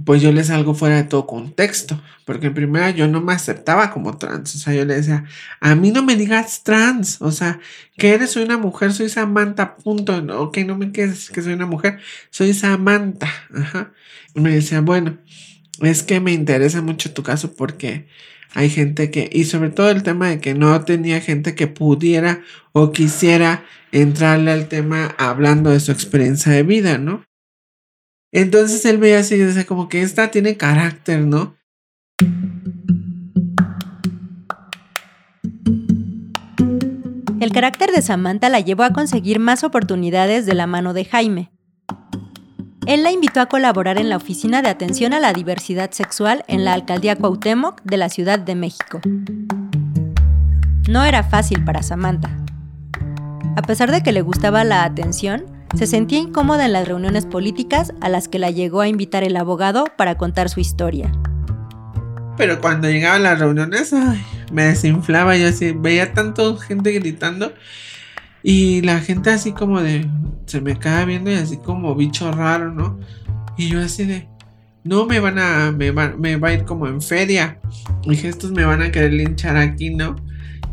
pues 0.04 0.22
yo 0.22 0.32
le 0.32 0.44
salgo 0.44 0.74
fuera 0.74 0.96
de 0.96 1.04
todo 1.04 1.26
contexto, 1.26 2.00
porque 2.24 2.48
en 2.48 2.54
primera 2.54 2.90
yo 2.90 3.08
no 3.08 3.20
me 3.20 3.32
aceptaba 3.32 3.90
como 3.90 4.16
trans, 4.16 4.54
o 4.54 4.58
sea, 4.58 4.74
yo 4.74 4.84
le 4.84 4.94
decía, 4.94 5.24
a 5.60 5.74
mí 5.74 5.90
no 5.90 6.02
me 6.02 6.16
digas 6.16 6.62
trans, 6.62 7.20
o 7.20 7.30
sea, 7.32 7.60
que 7.96 8.14
eres, 8.14 8.30
soy 8.30 8.44
una 8.44 8.58
mujer, 8.58 8.92
soy 8.92 9.08
Samantha, 9.08 9.76
punto, 9.76 10.16
ok, 10.40 10.58
no 10.58 10.76
me 10.76 10.92
quedes 10.92 11.30
que 11.30 11.42
soy 11.42 11.52
una 11.54 11.66
mujer, 11.66 11.98
soy 12.30 12.54
Samantha, 12.54 13.28
ajá. 13.54 13.92
Y 14.34 14.40
me 14.40 14.50
decía, 14.54 14.80
bueno, 14.80 15.18
es 15.80 16.02
que 16.02 16.20
me 16.20 16.32
interesa 16.32 16.82
mucho 16.82 17.12
tu 17.12 17.22
caso 17.22 17.54
porque 17.54 18.06
hay 18.54 18.70
gente 18.70 19.10
que, 19.10 19.28
y 19.32 19.44
sobre 19.44 19.70
todo 19.70 19.90
el 19.90 20.02
tema 20.02 20.28
de 20.28 20.40
que 20.40 20.54
no 20.54 20.84
tenía 20.84 21.20
gente 21.20 21.54
que 21.54 21.66
pudiera 21.66 22.42
o 22.72 22.92
quisiera 22.92 23.64
entrarle 23.92 24.52
al 24.52 24.68
tema 24.68 25.14
hablando 25.18 25.70
de 25.70 25.80
su 25.80 25.92
experiencia 25.92 26.52
de 26.52 26.62
vida, 26.62 26.98
¿no? 26.98 27.24
Entonces 28.32 28.84
él 28.86 28.96
veía 28.96 29.18
así, 29.18 29.38
como 29.66 29.90
que 29.90 30.00
esta 30.00 30.30
tiene 30.30 30.56
carácter, 30.56 31.20
¿no? 31.20 31.54
El 37.40 37.52
carácter 37.52 37.90
de 37.90 38.00
Samantha 38.00 38.48
la 38.48 38.60
llevó 38.60 38.84
a 38.84 38.92
conseguir 38.92 39.38
más 39.38 39.64
oportunidades 39.64 40.46
de 40.46 40.54
la 40.54 40.66
mano 40.66 40.94
de 40.94 41.04
Jaime. 41.04 41.52
él 42.86 43.02
la 43.02 43.12
invitó 43.12 43.40
a 43.40 43.46
colaborar 43.46 43.98
en 43.98 44.08
la 44.08 44.16
Oficina 44.16 44.62
de 44.62 44.68
Atención 44.68 45.12
a 45.12 45.20
la 45.20 45.32
Diversidad 45.32 45.90
Sexual 45.90 46.44
en 46.48 46.64
la 46.64 46.72
Alcaldía 46.72 47.16
Cuauhtémoc 47.16 47.82
de 47.82 47.96
la 47.96 48.08
Ciudad 48.08 48.38
de 48.38 48.54
México. 48.54 49.00
No 50.88 51.04
era 51.04 51.22
fácil 51.22 51.64
para 51.64 51.82
Samantha. 51.82 52.30
A 53.56 53.62
pesar 53.62 53.90
de 53.92 54.02
que 54.02 54.12
le 54.12 54.22
gustaba 54.22 54.64
la 54.64 54.84
atención, 54.84 55.44
se 55.74 55.86
sentía 55.86 56.18
incómoda 56.18 56.66
en 56.66 56.72
las 56.72 56.86
reuniones 56.86 57.26
políticas 57.26 57.92
a 58.00 58.08
las 58.08 58.28
que 58.28 58.38
la 58.38 58.50
llegó 58.50 58.80
a 58.80 58.88
invitar 58.88 59.24
el 59.24 59.36
abogado 59.36 59.86
para 59.96 60.16
contar 60.16 60.48
su 60.48 60.60
historia. 60.60 61.10
Pero 62.36 62.60
cuando 62.60 62.88
llegaba 62.88 63.16
a 63.16 63.20
las 63.20 63.38
reuniones, 63.38 63.94
me 64.52 64.64
desinflaba. 64.64 65.36
Yo 65.36 65.48
así, 65.48 65.72
veía 65.72 66.12
tanta 66.12 66.42
gente 66.56 66.92
gritando. 66.92 67.52
Y 68.42 68.82
la 68.82 69.00
gente 69.00 69.30
así 69.30 69.52
como 69.52 69.80
de. 69.80 70.08
Se 70.46 70.60
me 70.60 70.78
queda 70.78 71.04
viendo 71.04 71.30
y 71.30 71.34
así 71.34 71.56
como 71.56 71.94
bicho 71.94 72.30
raro, 72.32 72.72
¿no? 72.72 72.98
Y 73.56 73.68
yo 73.68 73.80
así 73.80 74.04
de. 74.04 74.28
No 74.84 75.06
me 75.06 75.20
van 75.20 75.38
a. 75.38 75.72
Me 75.72 75.90
va, 75.90 76.14
me 76.18 76.36
va 76.36 76.48
a 76.48 76.52
ir 76.54 76.64
como 76.64 76.86
en 76.86 77.00
feria. 77.00 77.60
Dije, 78.06 78.28
estos 78.28 78.50
me 78.50 78.64
van 78.64 78.82
a 78.82 78.90
querer 78.90 79.12
linchar 79.12 79.56
aquí, 79.56 79.90
¿no? 79.90 80.16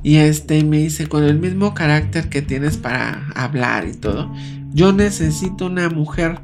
Y 0.02 0.18
este 0.18 0.64
me 0.64 0.78
dice, 0.78 1.08
con 1.08 1.24
el 1.24 1.38
mismo 1.40 1.74
carácter 1.74 2.30
que 2.30 2.42
tienes 2.42 2.78
para 2.78 3.28
hablar 3.36 3.86
y 3.86 3.94
todo. 3.94 4.32
Yo 4.72 4.94
necesito 4.94 5.66
una 5.66 5.90
mujer 5.90 6.40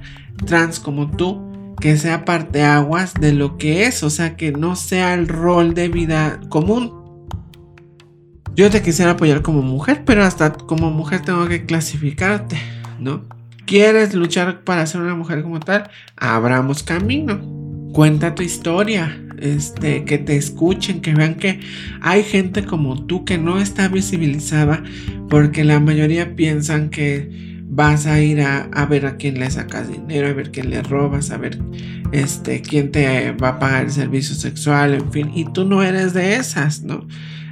trans 0.45 0.79
como 0.79 1.11
tú 1.11 1.41
que 1.79 1.97
sea 1.97 2.23
aguas 2.25 3.13
de 3.13 3.33
lo 3.33 3.57
que 3.57 3.85
es, 3.85 4.03
o 4.03 4.09
sea, 4.09 4.35
que 4.35 4.51
no 4.51 4.75
sea 4.75 5.13
el 5.13 5.27
rol 5.27 5.73
de 5.73 5.89
vida 5.89 6.39
común. 6.49 6.93
Yo 8.55 8.69
te 8.69 8.81
quisiera 8.81 9.11
apoyar 9.11 9.41
como 9.41 9.61
mujer, 9.61 10.03
pero 10.05 10.23
hasta 10.23 10.53
como 10.53 10.89
mujer 10.89 11.21
tengo 11.21 11.47
que 11.47 11.65
clasificarte, 11.65 12.57
¿no? 12.99 13.23
¿Quieres 13.65 14.13
luchar 14.13 14.63
para 14.63 14.85
ser 14.85 15.01
una 15.01 15.15
mujer 15.15 15.43
como 15.43 15.59
tal? 15.59 15.89
Abramos 16.15 16.83
camino. 16.83 17.41
Cuenta 17.91 18.35
tu 18.35 18.43
historia, 18.43 19.19
este, 19.39 20.05
que 20.05 20.17
te 20.17 20.37
escuchen, 20.37 21.01
que 21.01 21.13
vean 21.13 21.35
que 21.35 21.59
hay 22.01 22.23
gente 22.23 22.65
como 22.65 23.05
tú 23.05 23.25
que 23.25 23.37
no 23.37 23.59
está 23.59 23.87
visibilizada 23.87 24.83
porque 25.29 25.63
la 25.63 25.79
mayoría 25.79 26.35
piensan 26.35 26.89
que 26.89 27.54
vas 27.75 28.05
a 28.05 28.21
ir 28.21 28.41
a, 28.41 28.85
ver 28.85 29.05
a 29.05 29.17
quién 29.17 29.37
le 29.37 29.51
sacas 29.51 29.89
dinero, 29.89 30.29
a 30.29 30.33
ver 30.33 30.51
quién 30.51 30.69
le 30.69 30.81
robas, 30.81 31.29
a 31.29 31.37
ver 31.37 31.59
este, 32.13 32.61
quién 32.61 32.89
te 32.89 33.33
va 33.33 33.49
a 33.49 33.59
pagar 33.59 33.85
el 33.85 33.91
servicio 33.91 34.33
sexual, 34.33 34.93
en 34.93 35.11
fin, 35.11 35.31
y 35.35 35.43
tú 35.51 35.65
no 35.65 35.83
eres 35.83 36.13
de 36.13 36.35
esas, 36.35 36.83
¿no? 36.83 37.05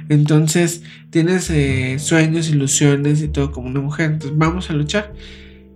Entonces 0.08 0.82
tienes 1.10 1.50
eh, 1.50 1.98
sueños, 1.98 2.48
ilusiones 2.48 3.20
y 3.20 3.28
todo 3.28 3.52
como 3.52 3.68
una 3.68 3.80
mujer, 3.80 4.12
entonces 4.12 4.38
vamos 4.38 4.70
a 4.70 4.72
luchar. 4.72 5.12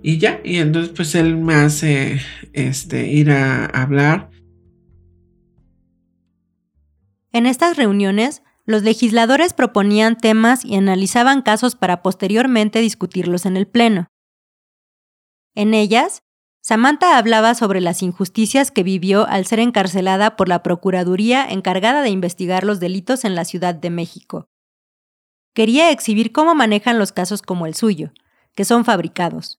Y 0.02 0.16
ya, 0.16 0.40
y 0.42 0.56
entonces 0.56 0.92
pues 0.96 1.14
él 1.14 1.36
me 1.36 1.54
hace 1.54 2.20
este, 2.54 3.06
ir 3.06 3.30
a 3.30 3.66
hablar. 3.66 4.30
En 7.32 7.44
estas 7.44 7.76
reuniones, 7.76 8.42
los 8.64 8.82
legisladores 8.82 9.52
proponían 9.52 10.16
temas 10.16 10.64
y 10.64 10.76
analizaban 10.76 11.42
casos 11.42 11.76
para 11.76 12.02
posteriormente 12.02 12.80
discutirlos 12.80 13.44
en 13.44 13.58
el 13.58 13.66
Pleno. 13.66 14.08
En 15.58 15.74
ellas, 15.74 16.22
Samantha 16.60 17.18
hablaba 17.18 17.52
sobre 17.56 17.80
las 17.80 18.04
injusticias 18.04 18.70
que 18.70 18.84
vivió 18.84 19.26
al 19.26 19.44
ser 19.44 19.58
encarcelada 19.58 20.36
por 20.36 20.48
la 20.48 20.62
Procuraduría 20.62 21.44
encargada 21.44 22.00
de 22.00 22.10
investigar 22.10 22.62
los 22.62 22.78
delitos 22.78 23.24
en 23.24 23.34
la 23.34 23.44
Ciudad 23.44 23.74
de 23.74 23.90
México. 23.90 24.48
Quería 25.54 25.90
exhibir 25.90 26.30
cómo 26.30 26.54
manejan 26.54 26.96
los 27.00 27.10
casos 27.10 27.42
como 27.42 27.66
el 27.66 27.74
suyo, 27.74 28.12
que 28.54 28.64
son 28.64 28.84
fabricados. 28.84 29.58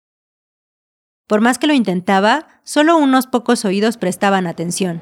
Por 1.28 1.42
más 1.42 1.60
que 1.60 1.68
lo 1.68 1.74
intentaba, 1.74 2.48
solo 2.64 2.98
unos 2.98 3.28
pocos 3.28 3.66
oídos 3.66 3.98
prestaban 3.98 4.48
atención. 4.48 5.02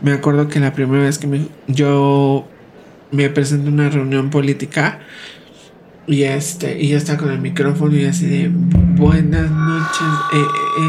Me 0.00 0.12
acuerdo 0.12 0.46
que 0.46 0.60
la 0.60 0.72
primera 0.72 1.02
vez 1.02 1.18
que 1.18 1.48
yo 1.66 2.46
me 3.10 3.28
presenté 3.30 3.66
en 3.66 3.74
una 3.74 3.90
reunión 3.90 4.30
política, 4.30 5.00
y 6.06 6.24
este, 6.24 6.80
y 6.80 6.88
ya 6.88 6.96
está 6.96 7.16
con 7.16 7.30
el 7.30 7.40
micrófono 7.40 7.96
y 7.96 8.04
así 8.06 8.26
de 8.26 8.50
buenas 8.50 9.50
noches. 9.50 10.08
Eh, 10.34 10.46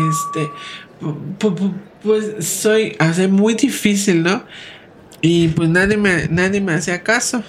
este, 0.10 0.49
pues 2.04 2.45
soy, 2.45 2.95
hace 2.99 3.28
muy 3.28 3.54
difícil, 3.54 4.23
¿no? 4.23 4.43
Y 5.21 5.49
pues 5.49 5.69
nadie 5.69 5.97
me, 5.97 6.28
nadie 6.30 6.62
me 6.62 6.73
hacía 6.73 7.04
caso. 7.04 7.43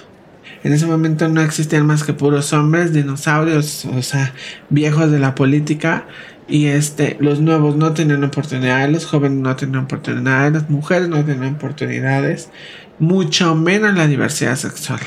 En 0.63 0.73
ese 0.73 0.87
momento 0.87 1.29
no 1.29 1.41
existían 1.43 1.87
más 1.87 2.05
que 2.05 2.13
puros 2.13 2.53
hombres, 2.53 2.93
dinosaurios, 2.93 3.85
o 3.87 4.03
sea, 4.03 4.33
viejos 4.71 5.11
de 5.11 5.19
la 5.19 5.35
política. 5.35 6.07
Y 6.47 6.67
este, 6.67 7.17
los 7.21 7.41
nuevos 7.41 7.77
no 7.77 7.95
tenían 7.95 8.23
oportunidades, 8.25 8.93
los 8.93 9.07
jóvenes 9.07 9.39
no 9.39 9.57
tenían 9.57 9.85
oportunidades, 9.85 10.53
las 10.53 10.69
mujeres 10.69 11.09
no 11.09 11.25
tenían 11.25 11.55
oportunidades, 11.55 12.51
mucho 12.99 13.55
menos 13.55 13.95
la 13.95 14.07
diversidad 14.07 14.57
sexual 14.57 15.01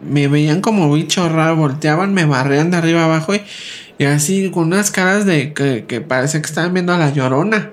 me 0.00 0.28
veían 0.28 0.60
como 0.60 0.92
bicho 0.92 1.28
raro, 1.28 1.56
volteaban, 1.56 2.14
me 2.14 2.24
barrean 2.24 2.70
de 2.70 2.76
arriba 2.76 3.04
abajo 3.04 3.32
y, 3.34 4.04
así 4.04 4.50
con 4.50 4.64
unas 4.64 4.90
caras 4.90 5.26
de 5.26 5.52
que, 5.52 5.84
que 5.86 6.00
parece 6.00 6.40
que 6.40 6.46
estaban 6.46 6.72
viendo 6.72 6.92
a 6.92 6.98
la 6.98 7.10
llorona. 7.10 7.72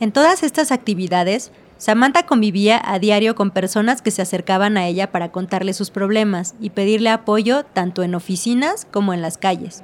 En 0.00 0.12
todas 0.12 0.42
estas 0.42 0.72
actividades, 0.72 1.52
Samantha 1.78 2.26
convivía 2.26 2.80
a 2.84 2.98
diario 2.98 3.34
con 3.34 3.50
personas 3.50 4.02
que 4.02 4.10
se 4.10 4.22
acercaban 4.22 4.76
a 4.76 4.86
ella 4.86 5.10
para 5.10 5.32
contarle 5.32 5.74
sus 5.74 5.90
problemas 5.90 6.54
y 6.60 6.70
pedirle 6.70 7.10
apoyo 7.10 7.64
tanto 7.64 8.02
en 8.02 8.14
oficinas 8.14 8.86
como 8.90 9.12
en 9.12 9.22
las 9.22 9.36
calles. 9.36 9.82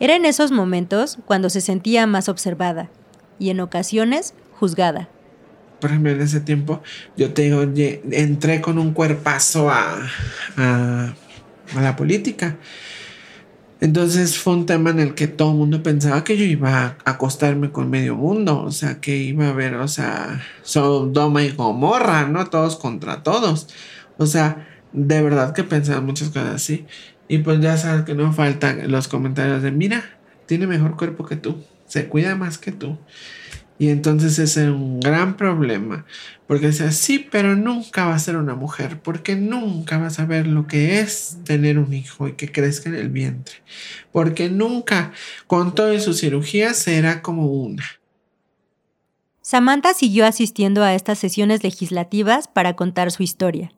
Era 0.00 0.16
en 0.16 0.24
esos 0.24 0.52
momentos 0.52 1.18
cuando 1.26 1.50
se 1.50 1.60
sentía 1.60 2.06
más 2.06 2.28
observada 2.28 2.88
y 3.38 3.50
en 3.50 3.60
ocasiones 3.60 4.34
juzgada 4.58 5.08
por 5.80 5.90
ejemplo, 5.90 6.12
en 6.12 6.20
ese 6.20 6.40
tiempo, 6.40 6.82
yo 7.16 7.32
te 7.32 7.42
digo, 7.42 7.62
entré 7.62 8.60
con 8.60 8.78
un 8.78 8.92
cuerpazo 8.92 9.70
a, 9.70 10.08
a, 10.56 11.14
la 11.80 11.96
política. 11.96 12.56
Entonces 13.80 14.38
fue 14.38 14.54
un 14.54 14.66
tema 14.66 14.90
en 14.90 14.98
el 14.98 15.14
que 15.14 15.28
todo 15.28 15.52
el 15.52 15.56
mundo 15.58 15.82
pensaba 15.84 16.24
que 16.24 16.36
yo 16.36 16.44
iba 16.44 16.96
a 17.04 17.10
acostarme 17.10 17.70
con 17.70 17.90
medio 17.90 18.16
mundo, 18.16 18.62
o 18.62 18.72
sea, 18.72 19.00
que 19.00 19.16
iba 19.16 19.46
a 19.46 19.50
haber, 19.50 19.76
o 19.76 19.86
sea, 19.86 20.42
Sodoma 20.62 21.44
y 21.44 21.50
Gomorra, 21.50 22.26
¿no? 22.26 22.46
Todos 22.48 22.76
contra 22.76 23.22
todos. 23.22 23.68
O 24.16 24.26
sea, 24.26 24.66
de 24.92 25.22
verdad 25.22 25.54
que 25.54 25.62
pensaba 25.62 26.00
muchas 26.00 26.28
cosas 26.30 26.56
así. 26.56 26.86
Y 27.28 27.38
pues 27.38 27.60
ya 27.60 27.76
sabes 27.76 28.04
que 28.04 28.14
no 28.14 28.32
faltan 28.32 28.90
los 28.90 29.06
comentarios 29.06 29.62
de, 29.62 29.70
mira, 29.70 30.02
tiene 30.46 30.66
mejor 30.66 30.96
cuerpo 30.96 31.26
que 31.26 31.36
tú, 31.36 31.62
se 31.86 32.08
cuida 32.08 32.34
más 32.34 32.58
que 32.58 32.72
tú. 32.72 32.98
Y 33.78 33.90
entonces 33.90 34.38
es 34.40 34.56
un 34.56 34.98
gran 34.98 35.36
problema, 35.36 36.04
porque 36.48 36.68
dice, 36.68 36.90
sí, 36.90 37.20
pero 37.30 37.54
nunca 37.54 38.06
va 38.06 38.14
a 38.14 38.18
ser 38.18 38.36
una 38.36 38.56
mujer, 38.56 39.00
porque 39.00 39.36
nunca 39.36 39.98
va 39.98 40.06
a 40.08 40.10
saber 40.10 40.48
lo 40.48 40.66
que 40.66 40.98
es 40.98 41.38
tener 41.44 41.78
un 41.78 41.92
hijo 41.92 42.26
y 42.26 42.32
que 42.32 42.50
crezca 42.50 42.88
en 42.88 42.96
el 42.96 43.08
vientre, 43.08 43.54
porque 44.10 44.48
nunca, 44.48 45.12
con 45.46 45.76
todas 45.76 46.02
sus 46.02 46.20
cirugías, 46.20 46.76
será 46.76 47.22
como 47.22 47.46
una. 47.46 47.84
Samantha 49.42 49.94
siguió 49.94 50.26
asistiendo 50.26 50.82
a 50.82 50.94
estas 50.94 51.18
sesiones 51.18 51.62
legislativas 51.62 52.48
para 52.48 52.74
contar 52.74 53.12
su 53.12 53.22
historia, 53.22 53.72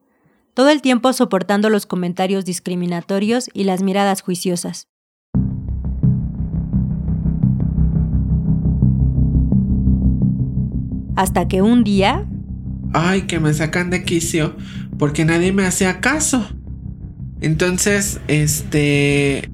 todo 0.54 0.70
el 0.70 0.80
tiempo 0.80 1.12
soportando 1.12 1.68
los 1.68 1.84
comentarios 1.84 2.46
discriminatorios 2.46 3.50
y 3.52 3.64
las 3.64 3.82
miradas 3.82 4.22
juiciosas. 4.22 4.88
Hasta 11.20 11.48
que 11.48 11.60
un 11.60 11.84
día... 11.84 12.26
Ay, 12.94 13.22
que 13.22 13.40
me 13.40 13.52
sacan 13.52 13.90
de 13.90 14.04
quicio 14.04 14.56
porque 14.98 15.26
nadie 15.26 15.52
me 15.52 15.66
hacía 15.66 16.00
caso. 16.00 16.48
Entonces, 17.42 18.20
este, 18.26 19.50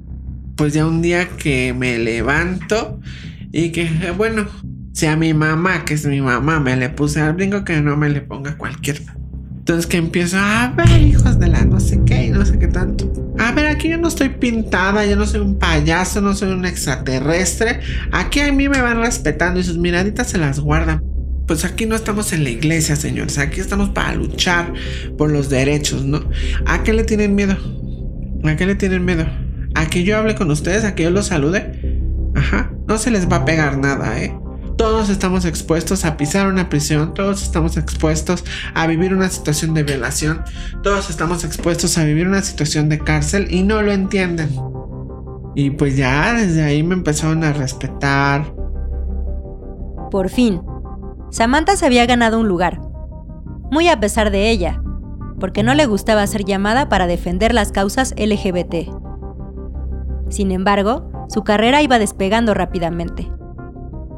pues 0.55 0.75
ya 0.75 0.87
un 0.87 1.03
día 1.03 1.29
que 1.29 1.75
me 1.75 1.99
levanto 1.99 3.01
y 3.51 3.71
que, 3.73 3.91
bueno, 4.17 4.47
si 4.93 5.07
a 5.07 5.17
mi 5.17 5.35
mamá, 5.35 5.85
que 5.85 5.95
es 5.95 6.07
mi 6.07 6.21
mamá, 6.21 6.61
me 6.61 6.77
le 6.77 6.89
puse 6.89 7.21
al 7.21 7.35
brinco, 7.35 7.65
que 7.65 7.81
no 7.81 7.97
me 7.97 8.11
le 8.11 8.21
ponga 8.21 8.57
cualquier. 8.57 9.03
Entonces 9.59 9.89
que 9.89 9.97
empiezo 9.97 10.39
a 10.39 10.73
ver, 10.77 11.03
hijos 11.03 11.41
de 11.41 11.49
la 11.49 11.65
no 11.65 11.81
sé 11.81 12.01
qué 12.07 12.27
y 12.27 12.31
no 12.31 12.47
sé 12.47 12.61
qué 12.61 12.69
tanto. 12.69 13.35
A 13.41 13.51
ver, 13.51 13.67
aquí 13.67 13.89
yo 13.89 13.99
no 13.99 14.07
estoy 14.07 14.29
pintada, 14.29 15.05
yo 15.05 15.17
no 15.17 15.27
soy 15.27 15.41
un 15.41 15.59
payaso, 15.59 16.21
no 16.21 16.33
soy 16.33 16.53
un 16.53 16.65
extraterrestre. 16.65 17.81
Aquí 18.13 18.39
a 18.39 18.53
mí 18.53 18.69
me 18.69 18.81
van 18.81 18.99
respetando 18.99 19.59
y 19.59 19.65
sus 19.65 19.79
miraditas 19.79 20.29
se 20.29 20.39
las 20.39 20.61
guardan 20.61 21.16
pues 21.47 21.65
aquí 21.65 21.87
no 21.87 21.95
estamos 21.95 22.33
en 22.33 22.45
la 22.45 22.51
iglesia, 22.51 22.97
señores. 22.97 23.39
Aquí 23.39 23.61
estamos 23.61 23.91
para 23.91 24.15
luchar 24.15 24.73
por 25.17 25.31
los 25.31 25.49
derechos, 25.49 26.05
¿no? 26.05 26.29
¿A 26.67 26.83
qué 26.83 26.93
le 26.93 27.05
tienen 27.05 27.35
miedo? 27.35 27.57
¿A 28.45 28.57
qué 28.57 28.67
le 28.67 28.75
tienen 28.75 29.05
miedo? 29.05 29.27
¿A 29.75 29.87
que 29.87 30.03
yo 30.03 30.17
hable 30.17 30.35
con 30.35 30.51
ustedes? 30.51 30.85
¿A 30.85 30.95
que 30.95 31.05
yo 31.05 31.11
los 31.11 31.27
salude? 31.27 32.01
Ajá. 32.35 32.73
No 32.89 32.99
se 32.99 33.11
les 33.11 33.31
va 33.31 33.37
a 33.37 33.45
pegar 33.45 33.79
nada, 33.79 34.21
¿eh? 34.21 34.37
Todos 34.77 35.09
estamos 35.09 35.45
expuestos 35.45 36.05
a 36.05 36.19
pisar 36.19 36.49
una 36.49 36.69
prisión, 36.69 37.15
todos 37.15 37.43
estamos 37.43 37.79
expuestos 37.79 38.45
a 38.75 38.87
vivir 38.87 39.15
una 39.15 39.31
situación 39.31 39.73
de 39.73 39.85
violación, 39.85 40.43
todos 40.83 41.09
estamos 41.09 41.45
expuestos 41.45 41.97
a 41.97 42.05
vivir 42.05 42.29
una 42.29 42.43
situación 42.43 42.91
de 42.91 42.99
cárcel 42.99 43.49
y 43.51 43.63
no 43.63 43.81
lo 43.81 43.93
entienden. 43.93 44.51
Y 45.55 45.71
pues 45.71 45.97
ya 45.97 46.35
desde 46.35 46.63
ahí 46.63 46.83
me 46.83 46.95
empezaron 46.95 47.43
a 47.43 47.55
respetar. 47.55 48.55
Por 50.11 50.29
fin, 50.29 50.61
Samantha 51.37 51.77
se 51.77 51.85
había 51.85 52.07
ganado 52.07 52.41
un 52.41 52.49
lugar, 52.49 52.81
muy 53.71 53.89
a 53.89 54.01
pesar 54.01 54.31
de 54.31 54.49
ella, 54.49 54.83
porque 55.39 55.63
no 55.63 55.75
le 55.75 55.85
gustaba 55.85 56.27
ser 56.27 56.47
llamada 56.47 56.89
para 56.89 57.07
defender 57.07 57.53
las 57.53 57.73
causas 57.73 58.15
LGBT. 58.17 58.89
Sin 60.31 60.51
embargo, 60.51 61.27
su 61.29 61.45
carrera 61.45 61.83
iba 61.83 61.99
despegando 61.99 62.55
rápidamente. 62.55 63.31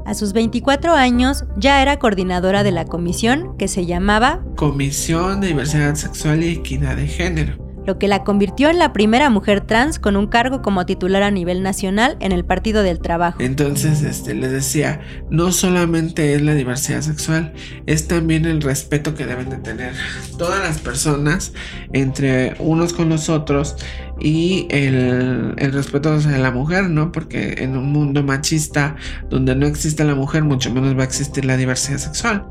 A 0.07 0.15
sus 0.15 0.33
24 0.33 0.95
años 0.95 1.45
ya 1.57 1.83
era 1.83 1.99
coordinadora 1.99 2.63
de 2.63 2.71
la 2.71 2.85
comisión 2.85 3.57
que 3.57 3.67
se 3.67 3.85
llamaba 3.85 4.45
Comisión 4.55 5.41
de 5.41 5.49
Diversidad 5.49 5.97
Sexual 5.97 6.45
y 6.45 6.53
Equidad 6.53 6.95
de 6.95 7.09
Género 7.09 7.68
lo 7.89 7.99
que 7.99 8.07
la 8.07 8.23
convirtió 8.23 8.69
en 8.69 8.79
la 8.79 8.93
primera 8.93 9.31
mujer 9.31 9.63
trans 9.63 9.99
con 9.99 10.15
un 10.17 10.27
cargo 10.27 10.61
como 10.61 10.85
titular 10.85 11.23
a 11.23 11.31
nivel 11.31 11.63
nacional 11.63 12.19
en 12.21 12.33
el 12.33 12.45
Partido 12.45 12.83
del 12.83 13.01
Trabajo. 13.01 13.39
Entonces, 13.41 14.03
este, 14.03 14.35
les 14.35 14.53
decía, 14.53 15.01
no 15.31 15.53
solamente 15.53 16.35
es 16.35 16.43
la 16.43 16.55
diversidad 16.55 17.01
sexual, 17.01 17.55
es 17.87 18.07
también 18.07 18.45
el 18.45 18.61
respeto 18.61 19.15
que 19.15 19.25
deben 19.25 19.49
de 19.49 19.57
tener 19.57 19.95
todas 20.37 20.63
las 20.63 20.79
personas 20.81 21.55
entre 21.95 22.57
unos 22.59 22.93
con 22.93 23.09
los 23.09 23.31
otros 23.31 23.77
y 24.21 24.67
el, 24.69 25.55
el 25.57 25.73
respeto 25.73 26.13
hacia 26.13 26.37
la 26.37 26.51
mujer, 26.51 26.91
¿no? 26.91 27.11
Porque 27.11 27.55
en 27.59 27.75
un 27.75 27.91
mundo 27.91 28.23
machista 28.23 28.97
donde 29.31 29.57
no 29.57 29.67
existe 29.67 30.05
la 30.05 30.15
mujer, 30.15 30.45
mucho 30.45 30.71
menos 30.71 30.95
va 30.95 31.01
a 31.01 31.07
existir 31.07 31.47
la 31.47 31.57
diversidad 31.57 31.97
sexual. 31.97 32.45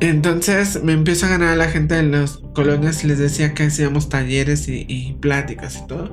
Entonces 0.00 0.82
me 0.82 0.92
empiezo 0.92 1.26
a 1.26 1.30
ganar 1.30 1.48
a 1.48 1.56
la 1.56 1.68
gente 1.68 1.94
de 1.94 2.02
las 2.02 2.38
colonias 2.54 3.02
y 3.02 3.06
les 3.06 3.18
decía 3.18 3.54
que 3.54 3.64
hacíamos 3.64 4.08
talleres 4.08 4.68
y, 4.68 5.16
pláticas 5.20 5.78
y 5.82 5.86
todo. 5.86 6.10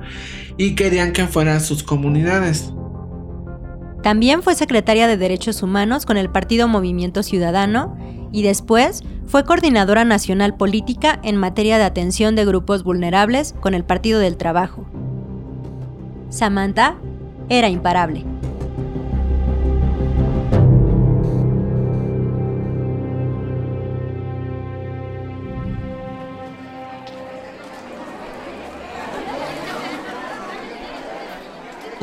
Y 0.56 0.74
querían 0.74 1.12
que 1.12 1.26
fuera 1.26 1.56
a 1.56 1.60
sus 1.60 1.82
comunidades. 1.82 2.72
También 4.02 4.42
fue 4.42 4.54
secretaria 4.54 5.06
de 5.06 5.16
Derechos 5.16 5.62
Humanos 5.62 6.06
con 6.06 6.16
el 6.16 6.30
Partido 6.30 6.68
Movimiento 6.68 7.22
Ciudadano 7.22 7.96
y 8.32 8.42
después 8.42 9.02
fue 9.26 9.44
coordinadora 9.44 10.04
nacional 10.04 10.56
política 10.56 11.20
en 11.22 11.36
materia 11.36 11.78
de 11.78 11.84
atención 11.84 12.36
de 12.36 12.44
grupos 12.44 12.84
vulnerables 12.84 13.54
con 13.60 13.74
el 13.74 13.84
Partido 13.84 14.18
del 14.18 14.36
Trabajo. 14.36 14.86
Samantha 16.30 16.96
era 17.48 17.68
imparable. 17.68 18.33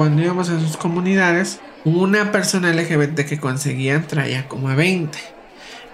Cuando 0.02 0.24
íbamos 0.24 0.50
a 0.50 0.60
sus 0.60 0.78
comunidades, 0.78 1.60
una 1.86 2.32
persona 2.32 2.74
LGBT 2.74 3.20
que 3.20 3.40
conseguían 3.40 4.08
traía 4.08 4.48
como 4.48 4.68
a 4.68 4.74
20. 4.74 5.16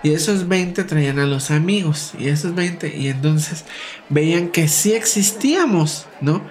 Y 0.02 0.14
esos 0.14 0.48
20 0.48 0.86
traían 0.86 1.20
a 1.20 1.26
los 1.26 1.52
amigos. 1.52 2.14
Y 2.18 2.30
esos 2.30 2.56
20, 2.56 2.96
y 2.96 3.10
entonces 3.10 3.66
veían 4.08 4.48
que 4.48 4.70
sí 4.70 4.94
existíamos, 4.94 6.08
¿no? 6.22 6.42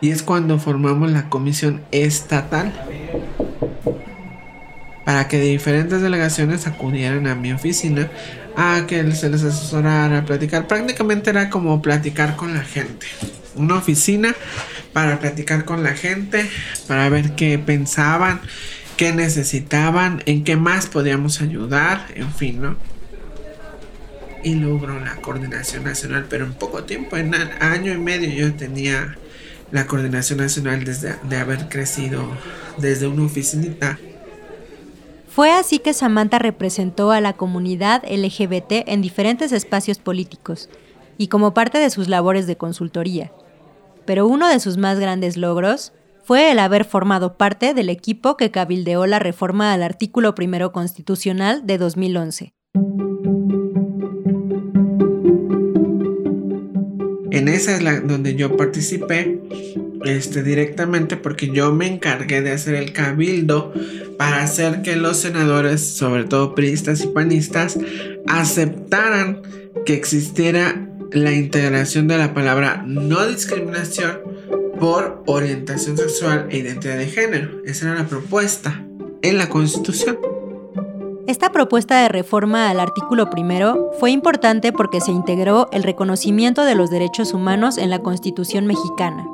Y 0.00 0.08
es 0.08 0.22
cuando 0.22 0.58
formamos 0.58 1.10
la 1.10 1.28
comisión 1.28 1.82
estatal. 1.90 2.72
Para 5.04 5.28
que 5.28 5.40
diferentes 5.40 6.00
delegaciones 6.00 6.66
acudieran 6.66 7.26
a 7.26 7.34
mi 7.34 7.52
oficina 7.52 8.08
a 8.56 8.86
que 8.86 9.10
se 9.12 9.30
les 9.30 9.42
asesorara, 9.42 10.18
a 10.18 10.24
platicar. 10.24 10.66
Prácticamente 10.66 11.30
era 11.30 11.50
como 11.50 11.82
platicar 11.82 12.36
con 12.36 12.54
la 12.54 12.62
gente. 12.62 13.06
Una 13.54 13.76
oficina 13.76 14.34
para 14.92 15.18
platicar 15.18 15.64
con 15.64 15.82
la 15.82 15.94
gente, 15.94 16.48
para 16.86 17.08
ver 17.08 17.34
qué 17.34 17.58
pensaban, 17.58 18.40
qué 18.96 19.12
necesitaban, 19.12 20.22
en 20.26 20.44
qué 20.44 20.56
más 20.56 20.86
podíamos 20.86 21.40
ayudar, 21.40 22.06
en 22.14 22.32
fin, 22.32 22.62
¿no? 22.62 22.76
Y 24.44 24.54
logró 24.56 24.98
la 25.00 25.16
coordinación 25.16 25.84
nacional, 25.84 26.26
pero 26.28 26.44
en 26.44 26.52
poco 26.54 26.84
tiempo, 26.84 27.16
en 27.16 27.34
año 27.34 27.92
y 27.92 27.98
medio 27.98 28.28
yo 28.30 28.52
tenía 28.54 29.16
la 29.70 29.86
coordinación 29.86 30.40
nacional 30.40 30.84
desde 30.84 31.14
de 31.22 31.36
haber 31.36 31.68
crecido 31.68 32.36
desde 32.78 33.06
una 33.06 33.22
oficinita. 33.22 33.98
Fue 35.34 35.50
así 35.50 35.78
que 35.78 35.94
Samantha 35.94 36.38
representó 36.38 37.10
a 37.10 37.20
la 37.20 37.32
comunidad 37.32 38.02
LGBT 38.04 38.86
en 38.86 39.00
diferentes 39.00 39.52
espacios 39.52 39.98
políticos 39.98 40.68
y 41.18 41.28
como 41.28 41.54
parte 41.54 41.78
de 41.78 41.90
sus 41.90 42.08
labores 42.08 42.46
de 42.46 42.56
consultoría 42.56 43.32
pero 44.04 44.26
uno 44.26 44.48
de 44.48 44.60
sus 44.60 44.76
más 44.76 44.98
grandes 44.98 45.36
logros 45.36 45.92
fue 46.24 46.52
el 46.52 46.58
haber 46.58 46.84
formado 46.84 47.36
parte 47.36 47.74
del 47.74 47.88
equipo 47.88 48.36
que 48.36 48.50
cabildeó 48.50 49.06
la 49.06 49.18
reforma 49.18 49.72
al 49.72 49.82
artículo 49.82 50.34
primero 50.34 50.72
constitucional 50.72 51.66
de 51.66 51.78
2011. 51.78 52.54
En 57.30 57.48
esa 57.48 57.74
es 57.74 57.82
la 57.82 58.00
donde 58.00 58.34
yo 58.34 58.56
participé 58.56 59.40
este, 60.04 60.42
directamente 60.42 61.16
porque 61.16 61.50
yo 61.50 61.72
me 61.72 61.86
encargué 61.86 62.42
de 62.42 62.52
hacer 62.52 62.74
el 62.74 62.92
cabildo 62.92 63.72
para 64.18 64.42
hacer 64.42 64.82
que 64.82 64.96
los 64.96 65.18
senadores, 65.18 65.80
sobre 65.80 66.24
todo 66.24 66.54
priistas 66.54 67.02
y 67.02 67.08
panistas, 67.08 67.78
aceptaran 68.26 69.42
que 69.86 69.94
existiera 69.94 70.88
la 71.12 71.32
integración 71.32 72.08
de 72.08 72.18
la 72.18 72.34
palabra 72.34 72.84
no 72.86 73.26
discriminación 73.26 74.20
por 74.78 75.22
orientación 75.26 75.96
sexual 75.96 76.46
e 76.50 76.58
identidad 76.58 76.96
de 76.96 77.06
género. 77.06 77.62
Esa 77.64 77.86
era 77.90 78.02
la 78.02 78.08
propuesta 78.08 78.84
en 79.22 79.38
la 79.38 79.48
Constitución. 79.48 80.18
Esta 81.28 81.52
propuesta 81.52 82.02
de 82.02 82.08
reforma 82.08 82.68
al 82.68 82.80
artículo 82.80 83.30
primero 83.30 83.92
fue 84.00 84.10
importante 84.10 84.72
porque 84.72 85.00
se 85.00 85.12
integró 85.12 85.68
el 85.70 85.84
reconocimiento 85.84 86.64
de 86.64 86.74
los 86.74 86.90
derechos 86.90 87.32
humanos 87.32 87.78
en 87.78 87.90
la 87.90 88.00
Constitución 88.00 88.66
mexicana. 88.66 89.24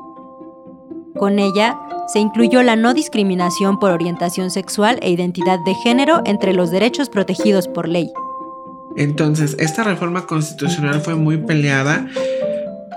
Con 1.18 1.38
ella 1.38 1.78
se 2.06 2.20
incluyó 2.20 2.62
la 2.62 2.76
no 2.76 2.94
discriminación 2.94 3.78
por 3.78 3.90
orientación 3.90 4.50
sexual 4.50 4.98
e 5.02 5.10
identidad 5.10 5.58
de 5.64 5.74
género 5.74 6.22
entre 6.24 6.52
los 6.52 6.70
derechos 6.70 7.08
protegidos 7.08 7.68
por 7.68 7.88
ley. 7.88 8.10
Entonces, 8.96 9.56
esta 9.58 9.84
reforma 9.84 10.26
constitucional 10.26 11.00
fue 11.00 11.14
muy 11.14 11.36
peleada 11.36 12.06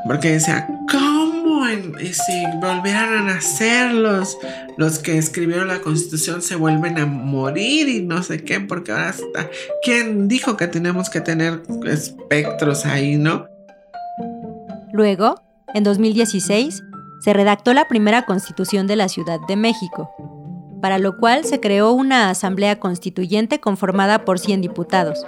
porque 0.07 0.31
decía, 0.31 0.67
¿cómo 0.89 1.65
si 2.11 2.45
volvieran 2.59 3.13
a 3.13 3.21
nacer 3.33 3.93
los, 3.93 4.37
los 4.77 4.99
que 4.99 5.17
escribieron 5.17 5.67
la 5.67 5.81
constitución 5.81 6.41
se 6.41 6.55
vuelven 6.55 6.97
a 6.97 7.05
morir 7.05 7.87
y 7.87 8.01
no 8.01 8.23
sé 8.23 8.43
qué? 8.43 8.59
Porque 8.59 8.91
ahora 8.91 9.09
está, 9.09 9.49
¿quién 9.83 10.27
dijo 10.27 10.57
que 10.57 10.67
tenemos 10.67 11.09
que 11.09 11.21
tener 11.21 11.61
espectros 11.85 12.85
ahí, 12.85 13.17
no? 13.17 13.45
Luego, 14.91 15.41
en 15.73 15.83
2016, 15.83 16.83
se 17.21 17.33
redactó 17.33 17.73
la 17.73 17.87
primera 17.87 18.23
constitución 18.23 18.87
de 18.87 18.95
la 18.95 19.07
Ciudad 19.07 19.39
de 19.47 19.55
México, 19.55 20.13
para 20.81 20.97
lo 20.97 21.17
cual 21.17 21.45
se 21.45 21.59
creó 21.59 21.91
una 21.91 22.29
asamblea 22.29 22.79
constituyente 22.79 23.59
conformada 23.59 24.25
por 24.25 24.39
100 24.39 24.61
diputados 24.61 25.25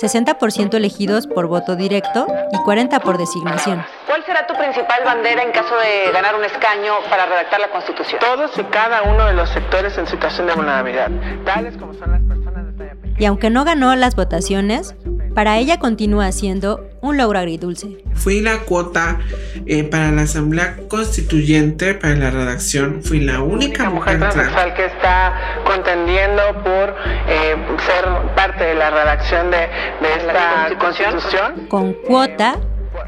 60% 0.00 0.74
elegidos 0.74 1.26
por 1.26 1.46
voto 1.46 1.76
directo 1.76 2.26
y 2.52 2.56
40% 2.56 3.00
por 3.02 3.18
designación. 3.18 3.84
¿Cuál 4.06 4.24
será 4.24 4.46
tu 4.46 4.54
principal 4.54 5.00
bandera 5.04 5.42
en 5.42 5.52
caso 5.52 5.76
de 5.76 6.10
ganar 6.12 6.34
un 6.34 6.44
escaño 6.44 6.94
para 7.10 7.26
redactar 7.26 7.60
la 7.60 7.70
Constitución? 7.70 8.20
Todos 8.20 8.50
y 8.58 8.64
cada 8.64 9.02
uno 9.02 9.26
de 9.26 9.34
los 9.34 9.48
sectores 9.50 9.96
en 9.98 10.06
situación 10.06 10.46
de 10.46 10.54
vulnerabilidad, 10.54 11.10
tales 11.44 11.76
como 11.76 11.94
son 11.94 12.12
las 12.12 12.22
personas 12.22 12.66
de 12.66 12.72
talla 12.72 12.96
Y 13.18 13.24
aunque 13.26 13.50
no 13.50 13.64
ganó 13.64 13.94
las 13.94 14.16
votaciones, 14.16 14.94
para 15.34 15.58
ella 15.58 15.78
continúa 15.78 16.30
siendo 16.32 16.88
un 17.00 17.16
logro 17.16 17.38
agridulce. 17.38 17.98
Fui 18.14 18.40
la 18.40 18.60
cuota 18.60 19.18
eh, 19.66 19.84
para 19.84 20.10
la 20.12 20.22
Asamblea 20.22 20.76
Constituyente, 20.88 21.94
para 21.94 22.14
la 22.14 22.30
redacción, 22.30 23.02
fui 23.02 23.20
la 23.20 23.40
única, 23.40 23.90
mujer, 23.90 24.18
transexual 24.18 24.74
que 24.74 24.86
está 24.86 25.34
contendiendo 25.64 26.42
por 26.62 26.94
eh, 27.28 27.56
ser 27.86 28.34
parte 28.36 28.64
de 28.64 28.74
la 28.74 28.90
redacción 28.90 29.50
de, 29.50 29.56
de 29.58 30.14
esta 30.18 30.78
constitución. 30.78 31.66
Con 31.68 31.94
cuota, 31.94 32.58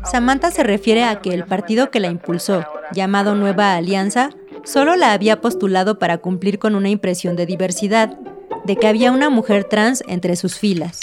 Samantha 0.04 0.50
se 0.50 0.62
refiere 0.62 1.04
a 1.04 1.20
que 1.20 1.34
el 1.34 1.44
partido 1.44 1.90
que 1.90 2.00
la 2.00 2.08
impulsó, 2.08 2.64
llamado 2.92 3.34
Nueva 3.34 3.74
Alianza, 3.74 4.30
solo 4.64 4.96
la 4.96 5.12
había 5.12 5.40
postulado 5.40 5.98
para 5.98 6.18
cumplir 6.18 6.58
con 6.58 6.74
una 6.74 6.88
impresión 6.88 7.36
de 7.36 7.46
diversidad, 7.46 8.18
de 8.64 8.76
que 8.76 8.86
había 8.86 9.12
una 9.12 9.30
mujer 9.30 9.64
trans 9.64 10.02
entre 10.08 10.36
sus 10.36 10.58
filas. 10.58 11.00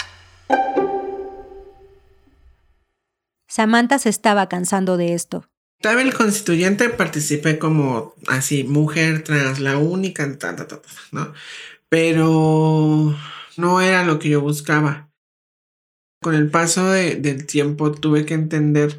Samantha 3.52 3.98
se 3.98 4.08
estaba 4.08 4.48
cansando 4.48 4.96
de 4.96 5.12
esto. 5.12 5.46
Estaba 5.78 6.00
el 6.00 6.14
constituyente, 6.14 6.88
participé 6.88 7.58
como 7.58 8.14
así, 8.26 8.64
mujer 8.64 9.24
trans, 9.24 9.60
la 9.60 9.76
única, 9.76 10.26
¿no? 11.10 11.34
Pero 11.90 13.14
no 13.58 13.80
era 13.82 14.06
lo 14.06 14.18
que 14.18 14.30
yo 14.30 14.40
buscaba. 14.40 15.10
Con 16.22 16.34
el 16.34 16.48
paso 16.48 16.90
del 16.92 17.44
tiempo 17.44 17.92
tuve 17.92 18.24
que 18.24 18.32
entender 18.32 18.98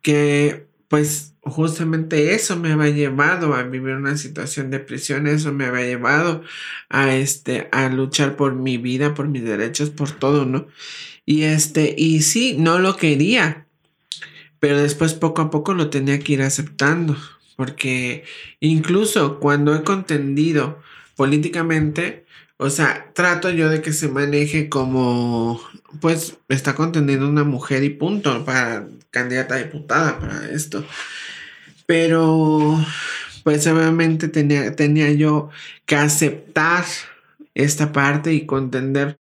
que, 0.00 0.68
pues, 0.86 1.34
justamente 1.40 2.34
eso 2.34 2.56
me 2.56 2.70
había 2.70 2.90
llevado 2.90 3.52
a 3.54 3.64
vivir 3.64 3.96
una 3.96 4.16
situación 4.16 4.70
de 4.70 4.78
prisión, 4.78 5.26
eso 5.26 5.52
me 5.52 5.64
había 5.64 5.86
llevado 5.86 6.44
a 6.88 7.16
este 7.16 7.68
a 7.72 7.88
luchar 7.88 8.36
por 8.36 8.54
mi 8.54 8.76
vida, 8.78 9.14
por 9.14 9.26
mis 9.26 9.42
derechos, 9.42 9.90
por 9.90 10.12
todo, 10.12 10.44
¿no? 10.44 10.68
Y 11.26 11.42
este 11.42 11.96
y 11.98 12.22
sí, 12.22 12.54
no 12.56 12.78
lo 12.78 12.96
quería. 12.96 13.64
Pero 14.60 14.80
después 14.80 15.14
poco 15.14 15.42
a 15.42 15.50
poco 15.50 15.74
lo 15.74 15.90
tenía 15.90 16.18
que 16.18 16.34
ir 16.34 16.42
aceptando, 16.42 17.16
porque 17.56 18.24
incluso 18.60 19.38
cuando 19.40 19.74
he 19.74 19.82
contendido 19.84 20.80
políticamente, 21.16 22.26
o 22.56 22.70
sea, 22.70 23.12
trato 23.14 23.50
yo 23.50 23.68
de 23.68 23.82
que 23.82 23.92
se 23.92 24.08
maneje 24.08 24.68
como, 24.68 25.60
pues, 26.00 26.38
está 26.48 26.74
contendiendo 26.74 27.28
una 27.28 27.44
mujer 27.44 27.84
y 27.84 27.90
punto, 27.90 28.44
para 28.44 28.88
candidata 29.10 29.54
a 29.54 29.58
diputada, 29.58 30.18
para 30.18 30.50
esto. 30.50 30.84
Pero, 31.86 32.78
pues, 33.44 33.66
obviamente 33.66 34.28
tenía, 34.28 34.74
tenía 34.76 35.12
yo 35.12 35.50
que 35.86 35.96
aceptar 35.96 36.84
esta 37.54 37.92
parte 37.92 38.32
y 38.34 38.46
contender 38.46 39.18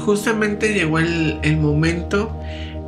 justamente 0.00 0.74
llegó 0.74 0.98
el, 0.98 1.56
momento 1.58 2.36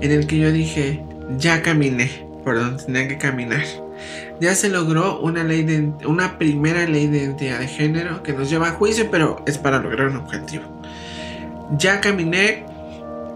en 0.00 0.10
el 0.10 0.26
que 0.26 0.38
yo 0.38 0.52
dije, 0.52 1.02
ya 1.38 1.62
caminé 1.62 2.10
por 2.44 2.56
donde 2.58 2.82
tenía 2.82 3.08
que 3.08 3.18
caminar. 3.18 3.64
Ya 4.40 4.54
se 4.54 4.68
logró 4.68 5.20
una, 5.20 5.44
ley 5.44 5.92
una 6.06 6.38
primera 6.38 6.86
ley 6.86 7.06
de 7.06 7.18
identidad 7.18 7.60
de 7.60 7.68
género 7.68 8.22
que 8.22 8.32
nos 8.32 8.50
lleva 8.50 8.68
a 8.68 8.72
juicio, 8.72 9.08
pero 9.10 9.42
es 9.46 9.58
para 9.58 9.80
lograr 9.80 10.08
un 10.08 10.16
objetivo. 10.16 10.64
Ya 11.78 12.00
caminé 12.00 12.64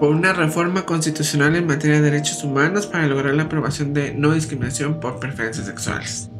por 0.00 0.10
una 0.10 0.32
reforma 0.32 0.84
constitucional 0.84 1.54
en 1.54 1.66
materia 1.66 1.96
de 1.96 2.10
derechos 2.10 2.42
humanos 2.42 2.86
para 2.86 3.06
lograr 3.06 3.34
la 3.34 3.44
aprobación 3.44 3.94
de 3.94 4.12
no 4.12 4.34
discriminación 4.34 5.00
por 5.00 5.20
preferencias 5.20 5.66
sexuales. 5.66 6.30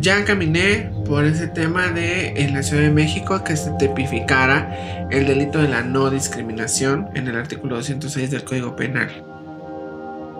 Ya 0.00 0.24
caminé 0.24 0.90
por 1.06 1.24
ese 1.24 1.48
tema 1.48 1.88
de 1.88 2.28
en 2.42 2.54
la 2.54 2.62
Ciudad 2.62 2.82
de 2.84 2.90
México 2.90 3.42
que 3.42 3.56
se 3.56 3.70
tipificara 3.78 5.08
el 5.10 5.26
delito 5.26 5.60
de 5.60 5.68
la 5.68 5.82
no 5.82 6.08
discriminación 6.08 7.08
en 7.14 7.26
el 7.26 7.36
artículo 7.36 7.76
206 7.76 8.30
del 8.30 8.44
Código 8.44 8.76
Penal. 8.76 9.24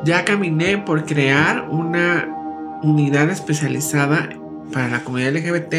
Ya 0.04 0.24
caminé 0.24 0.78
por 0.78 1.04
crear 1.06 1.68
una 1.70 2.28
unidad 2.82 3.30
especializada 3.30 4.28
para 4.72 4.88
la 4.88 5.02
comunidad 5.02 5.32
LGBT, 5.32 5.74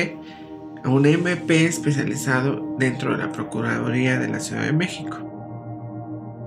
un 0.86 1.06
MP 1.06 1.66
especializado 1.66 2.76
dentro 2.78 3.12
de 3.12 3.20
la 3.20 3.32
Procuraduría 3.32 4.20
de 4.20 4.28
la 4.28 4.42
Ciudad 4.42 4.64
de 4.64 4.74
México. 4.74 5.29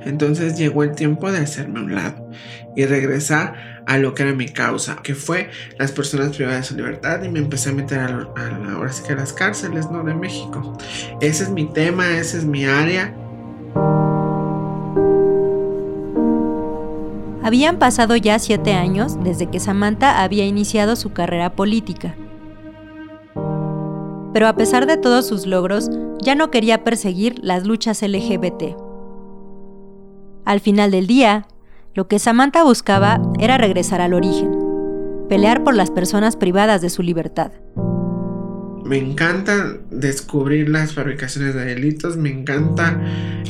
Entonces 0.05 0.57
llegó 0.59 0.82
el 0.82 0.92
tiempo 0.92 1.30
de 1.30 1.38
hacerme 1.38 1.80
un 1.80 1.94
lado 1.94 2.30
y 2.76 2.84
regresar 2.86 3.82
a 3.86 3.98
lo 3.98 4.14
que 4.14 4.22
era 4.22 4.32
mi 4.32 4.48
causa, 4.48 4.96
que 5.03 5.14
fue 5.14 5.50
las 5.78 5.92
personas 5.92 6.36
privadas 6.36 6.62
de 6.62 6.64
su 6.68 6.76
libertad 6.76 7.22
y 7.22 7.28
me 7.28 7.38
empecé 7.38 7.70
a 7.70 7.72
meter 7.72 8.00
a, 8.00 8.28
ahora 8.74 8.92
sí 8.92 9.03
que 9.07 9.12
a 9.12 9.16
las 9.16 9.32
cárceles 9.32 9.90
¿no? 9.90 10.05
de 10.05 10.14
México. 10.14 10.76
Ese 11.20 11.44
es 11.44 11.50
mi 11.50 11.66
tema, 11.72 12.16
ese 12.18 12.38
es 12.38 12.44
mi 12.44 12.64
área 12.64 13.14
Habían 17.42 17.78
pasado 17.80 18.14
ya 18.14 18.38
siete 18.38 18.72
años 18.72 19.22
desde 19.22 19.48
que 19.48 19.59
Samantha 19.59 20.22
había 20.22 20.46
iniciado 20.46 20.94
su 20.94 21.12
carrera 21.12 21.50
política. 21.50 22.14
Pero 24.32 24.46
a 24.46 24.55
pesar 24.55 24.86
de 24.86 24.96
todos 24.96 25.26
sus 25.26 25.46
logros, 25.46 25.90
ya 26.22 26.36
no 26.36 26.53
quería 26.53 26.84
perseguir 26.84 27.40
las 27.42 27.66
luchas 27.66 28.00
LGBT. 28.00 28.81
Al 30.45 30.61
final 30.61 30.90
del 30.90 31.07
día, 31.07 31.47
lo 31.95 32.09
que 32.09 32.18
Samantha 32.18 32.64
buscaba 32.64 33.20
era 33.38 33.59
regresar 33.59 34.01
al 34.01 34.14
origen, 34.14 34.51
pelear 35.28 35.62
por 35.62 35.74
las 35.74 35.90
personas 35.90 36.36
privadas 36.36 36.80
de 36.80 36.90
su 36.90 37.03
libertad. 37.03 37.53
Me 38.84 38.99
encanta 38.99 39.78
descubrir 39.90 40.68
las 40.68 40.95
fabricaciones 40.95 41.55
de 41.55 41.64
delitos, 41.64 42.16
me 42.16 42.30
encanta 42.30 43.01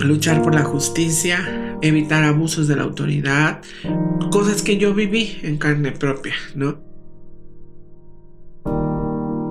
luchar 0.00 0.42
por 0.42 0.54
la 0.54 0.64
justicia, 0.64 1.78
evitar 1.80 2.24
abusos 2.24 2.68
de 2.68 2.76
la 2.76 2.82
autoridad, 2.82 3.60
cosas 4.30 4.62
que 4.62 4.76
yo 4.76 4.92
viví 4.92 5.38
en 5.42 5.56
carne 5.56 5.92
propia, 5.92 6.34
¿no? 6.54 6.78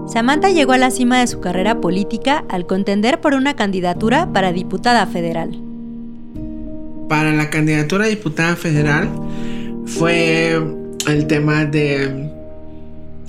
Samantha 0.08 0.50
llegó 0.50 0.74
a 0.74 0.78
la 0.78 0.92
cima 0.92 1.20
de 1.20 1.28
su 1.28 1.40
carrera 1.40 1.82
política 1.82 2.44
al 2.50 2.68
contender 2.68 3.22
por 3.22 3.34
una 3.34 3.56
candidatura 3.56 4.32
para 4.32 4.52
diputada 4.52 5.08
federal. 5.08 5.71
Para 7.12 7.34
la 7.34 7.50
candidatura 7.50 8.06
a 8.06 8.08
diputada 8.08 8.56
federal 8.56 9.10
fue 9.86 10.58
el 11.10 11.28
tema 11.28 11.66
de 11.66 12.30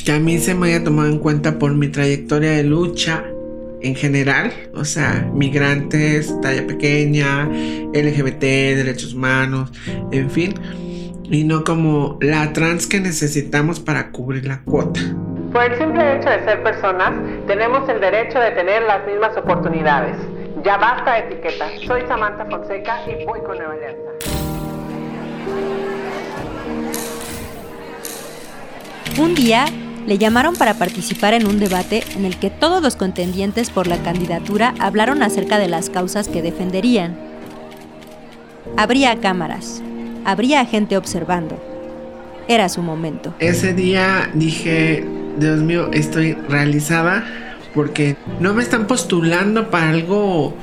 que 0.04 0.12
a 0.12 0.20
mí 0.20 0.38
se 0.38 0.54
me 0.54 0.68
haya 0.68 0.84
tomado 0.84 1.08
en 1.08 1.18
cuenta 1.18 1.58
por 1.58 1.74
mi 1.74 1.88
trayectoria 1.88 2.52
de 2.52 2.62
lucha 2.62 3.24
en 3.80 3.96
general, 3.96 4.52
o 4.72 4.84
sea, 4.84 5.28
migrantes, 5.34 6.32
talla 6.42 6.64
pequeña, 6.64 7.48
LGBT, 7.92 8.40
derechos 8.40 9.14
humanos, 9.14 9.72
en 10.12 10.30
fin, 10.30 10.54
y 11.24 11.42
no 11.42 11.64
como 11.64 12.18
la 12.20 12.52
trans 12.52 12.86
que 12.86 13.00
necesitamos 13.00 13.80
para 13.80 14.12
cubrir 14.12 14.46
la 14.46 14.62
cuota. 14.62 15.00
Por 15.52 15.64
el 15.64 15.76
simple 15.76 16.18
hecho 16.18 16.30
de 16.30 16.44
ser 16.44 16.62
personas, 16.62 17.14
tenemos 17.48 17.88
el 17.88 18.00
derecho 18.00 18.38
de 18.38 18.52
tener 18.52 18.84
las 18.84 19.04
mismas 19.08 19.36
oportunidades. 19.36 20.14
Ya 20.64 20.76
basta 20.76 21.14
de 21.14 21.18
etiquetas. 21.20 21.72
Soy 21.86 22.02
Samantha 22.06 22.44
Fonseca 22.46 23.00
y 23.06 23.24
voy 23.24 23.40
con 23.40 23.58
Nueva 23.58 23.74
Alianza. 23.74 24.10
Un 29.18 29.34
día 29.34 29.64
le 30.06 30.18
llamaron 30.18 30.54
para 30.54 30.74
participar 30.74 31.34
en 31.34 31.46
un 31.46 31.58
debate 31.58 32.04
en 32.16 32.24
el 32.24 32.38
que 32.38 32.50
todos 32.50 32.80
los 32.80 32.94
contendientes 32.94 33.70
por 33.70 33.88
la 33.88 33.96
candidatura 33.98 34.74
hablaron 34.78 35.22
acerca 35.22 35.58
de 35.58 35.68
las 35.68 35.90
causas 35.90 36.28
que 36.28 36.42
defenderían. 36.42 37.16
Habría 38.76 39.20
cámaras, 39.20 39.82
habría 40.24 40.64
gente 40.64 40.96
observando. 40.96 41.60
Era 42.46 42.68
su 42.68 42.82
momento. 42.82 43.34
Ese 43.40 43.74
día 43.74 44.30
dije, 44.34 45.04
Dios 45.38 45.58
mío, 45.60 45.88
estoy 45.92 46.34
realizada 46.34 47.24
porque 47.74 48.16
no 48.40 48.54
me 48.54 48.62
están 48.62 48.86
postulando 48.86 49.70
para 49.70 49.90
algo 49.90 50.54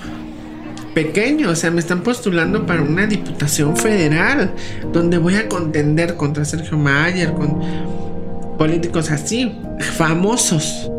pequeño, 0.93 1.49
o 1.49 1.55
sea, 1.55 1.71
me 1.71 1.79
están 1.79 2.01
postulando 2.01 2.65
para 2.65 2.81
una 2.81 3.07
diputación 3.07 3.77
federal, 3.77 4.51
donde 4.91 5.17
voy 5.17 5.35
a 5.35 5.47
contender 5.47 6.15
contra 6.15 6.45
Sergio 6.45 6.77
Mayer, 6.77 7.33
con 7.33 7.59
políticos 8.57 9.09
así, 9.11 9.57
famosos. 9.79 10.91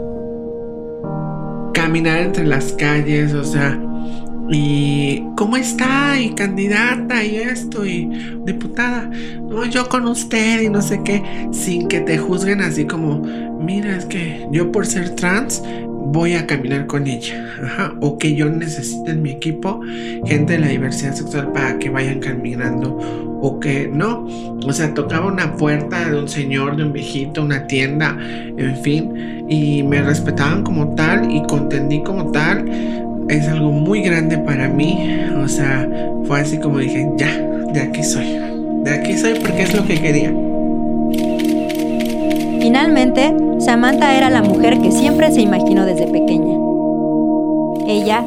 Caminar 1.75 2.21
entre 2.21 2.47
las 2.47 2.73
calles, 2.73 3.33
o 3.35 3.45
sea, 3.45 3.79
y 4.51 5.23
¿cómo 5.37 5.57
está? 5.57 6.19
Y 6.19 6.35
candidata 6.35 7.23
y 7.23 7.37
esto 7.37 7.87
y 7.87 8.11
diputada. 8.45 9.09
No, 9.43 9.65
yo 9.67 9.89
con 9.89 10.07
usted 10.09 10.63
y 10.63 10.69
no 10.69 10.83
sé 10.83 11.03
qué, 11.05 11.23
sin 11.53 11.87
que 11.89 12.01
te 12.01 12.19
juzguen 12.19 12.61
así 12.61 12.87
como, 12.87 13.23
mira, 13.61 13.97
es 13.97 14.07
que 14.07 14.49
yo 14.51 14.73
por 14.73 14.87
ser 14.87 15.15
trans 15.15 15.63
voy 16.01 16.35
a 16.35 16.47
caminar 16.47 16.87
con 16.87 17.07
ella. 17.07 17.45
O 18.01 18.19
que 18.19 18.35
yo 18.35 18.49
necesite 18.49 19.13
en 19.13 19.23
mi 19.23 19.31
equipo 19.31 19.81
gente 20.27 20.55
de 20.55 20.59
la 20.59 20.69
diversidad 20.69 21.15
sexual 21.15 21.53
para 21.53 21.79
que 21.79 21.91
vayan 21.91 22.21
caminando. 22.21 22.99
O 23.43 23.61
que 23.61 23.89
no. 23.89 24.27
O 24.67 24.73
sea, 24.73 24.93
tocaba 24.93 25.27
una 25.27 25.57
puerta 25.57 26.11
de 26.11 26.19
un 26.19 26.29
señor, 26.29 26.77
de 26.77 26.85
un 26.85 26.93
viejito, 26.93 27.43
una 27.43 27.67
tienda, 27.67 28.17
en 28.21 28.77
fin. 28.83 29.47
Y 29.49 29.83
me 29.83 30.03
respetaban 30.03 30.63
como 30.63 30.95
tal 30.95 31.31
y 31.31 31.43
contendí 31.45 32.03
como 32.03 32.31
tal. 32.33 32.69
Es 33.29 33.47
algo 33.49 33.71
muy 33.71 34.03
grande 34.03 34.39
para 34.39 34.69
mí. 34.69 35.21
O 35.43 35.49
sea, 35.49 35.89
fue 36.25 36.41
así 36.41 36.59
como 36.59 36.79
dije, 36.79 37.09
ya, 37.17 37.37
de 37.73 37.81
aquí 37.81 38.03
soy. 38.03 38.39
De 38.85 38.91
aquí 38.91 39.17
soy 39.17 39.39
porque 39.41 39.63
es 39.63 39.75
lo 39.75 39.87
que 39.87 40.01
quería. 40.01 40.50
Finalmente, 42.61 43.35
Samantha 43.59 44.15
era 44.17 44.29
la 44.29 44.43
mujer 44.43 44.81
que 44.81 44.93
siempre 44.93 45.33
se 45.33 45.41
imaginó 45.41 45.87
desde 45.87 46.07
pequeña. 46.07 46.59
Ella 47.87 48.23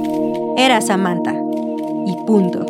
era 0.57 0.81
Samantha. 0.81 1.33
Y 2.05 2.15
punto. 2.25 2.65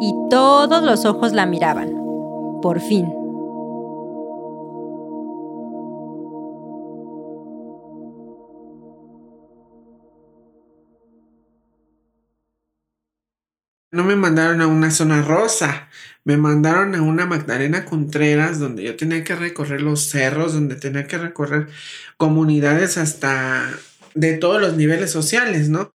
Y 0.00 0.12
todos 0.28 0.82
los 0.82 1.04
ojos 1.04 1.32
la 1.32 1.46
miraban. 1.46 1.90
Por 2.60 2.80
fin. 2.80 3.12
No 13.92 14.02
me 14.02 14.16
mandaron 14.16 14.60
a 14.60 14.66
una 14.66 14.90
zona 14.90 15.22
rosa, 15.22 15.88
me 16.24 16.38
mandaron 16.38 16.94
a 16.94 17.02
una 17.02 17.26
Magdalena 17.26 17.84
Contreras 17.84 18.58
donde 18.58 18.82
yo 18.82 18.96
tenía 18.96 19.22
que 19.22 19.36
recorrer 19.36 19.82
los 19.82 20.08
cerros, 20.08 20.54
donde 20.54 20.76
tenía 20.76 21.06
que 21.06 21.18
recorrer 21.18 21.68
comunidades 22.16 22.96
hasta 22.96 23.70
de 24.14 24.34
todos 24.38 24.60
los 24.60 24.76
niveles 24.76 25.10
sociales, 25.10 25.68
¿no? 25.68 25.92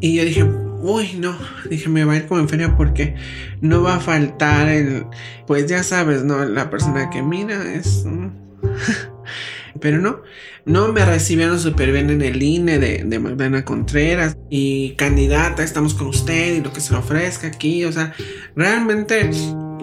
Y 0.00 0.16
yo 0.16 0.24
dije, 0.24 0.44
uy, 0.44 1.14
no, 1.14 1.34
dije, 1.70 1.88
me 1.88 2.04
va 2.04 2.12
a 2.12 2.16
ir 2.16 2.26
como 2.26 2.40
en 2.40 2.48
feria 2.50 2.76
porque 2.76 3.16
no 3.62 3.82
va 3.82 3.96
a 3.96 4.00
faltar 4.00 4.68
el, 4.68 5.06
pues 5.46 5.66
ya 5.66 5.82
sabes, 5.82 6.22
¿no? 6.24 6.44
La 6.44 6.68
persona 6.68 7.08
que 7.08 7.22
mira 7.22 7.72
es... 7.72 8.04
Pero 9.80 9.98
no, 9.98 10.22
no 10.66 10.92
me 10.92 11.04
recibieron 11.04 11.60
súper 11.60 11.92
bien 11.92 12.10
en 12.10 12.22
el 12.22 12.42
INE 12.42 12.78
de, 12.78 13.04
de, 13.04 13.18
Magdalena 13.18 13.64
Contreras 13.64 14.36
y 14.48 14.94
candidata, 14.96 15.62
estamos 15.62 15.94
con 15.94 16.08
usted 16.08 16.56
y 16.56 16.60
lo 16.60 16.72
que 16.72 16.80
se 16.80 16.92
le 16.92 16.98
ofrezca 16.98 17.46
aquí, 17.46 17.84
o 17.84 17.92
sea, 17.92 18.14
realmente 18.56 19.30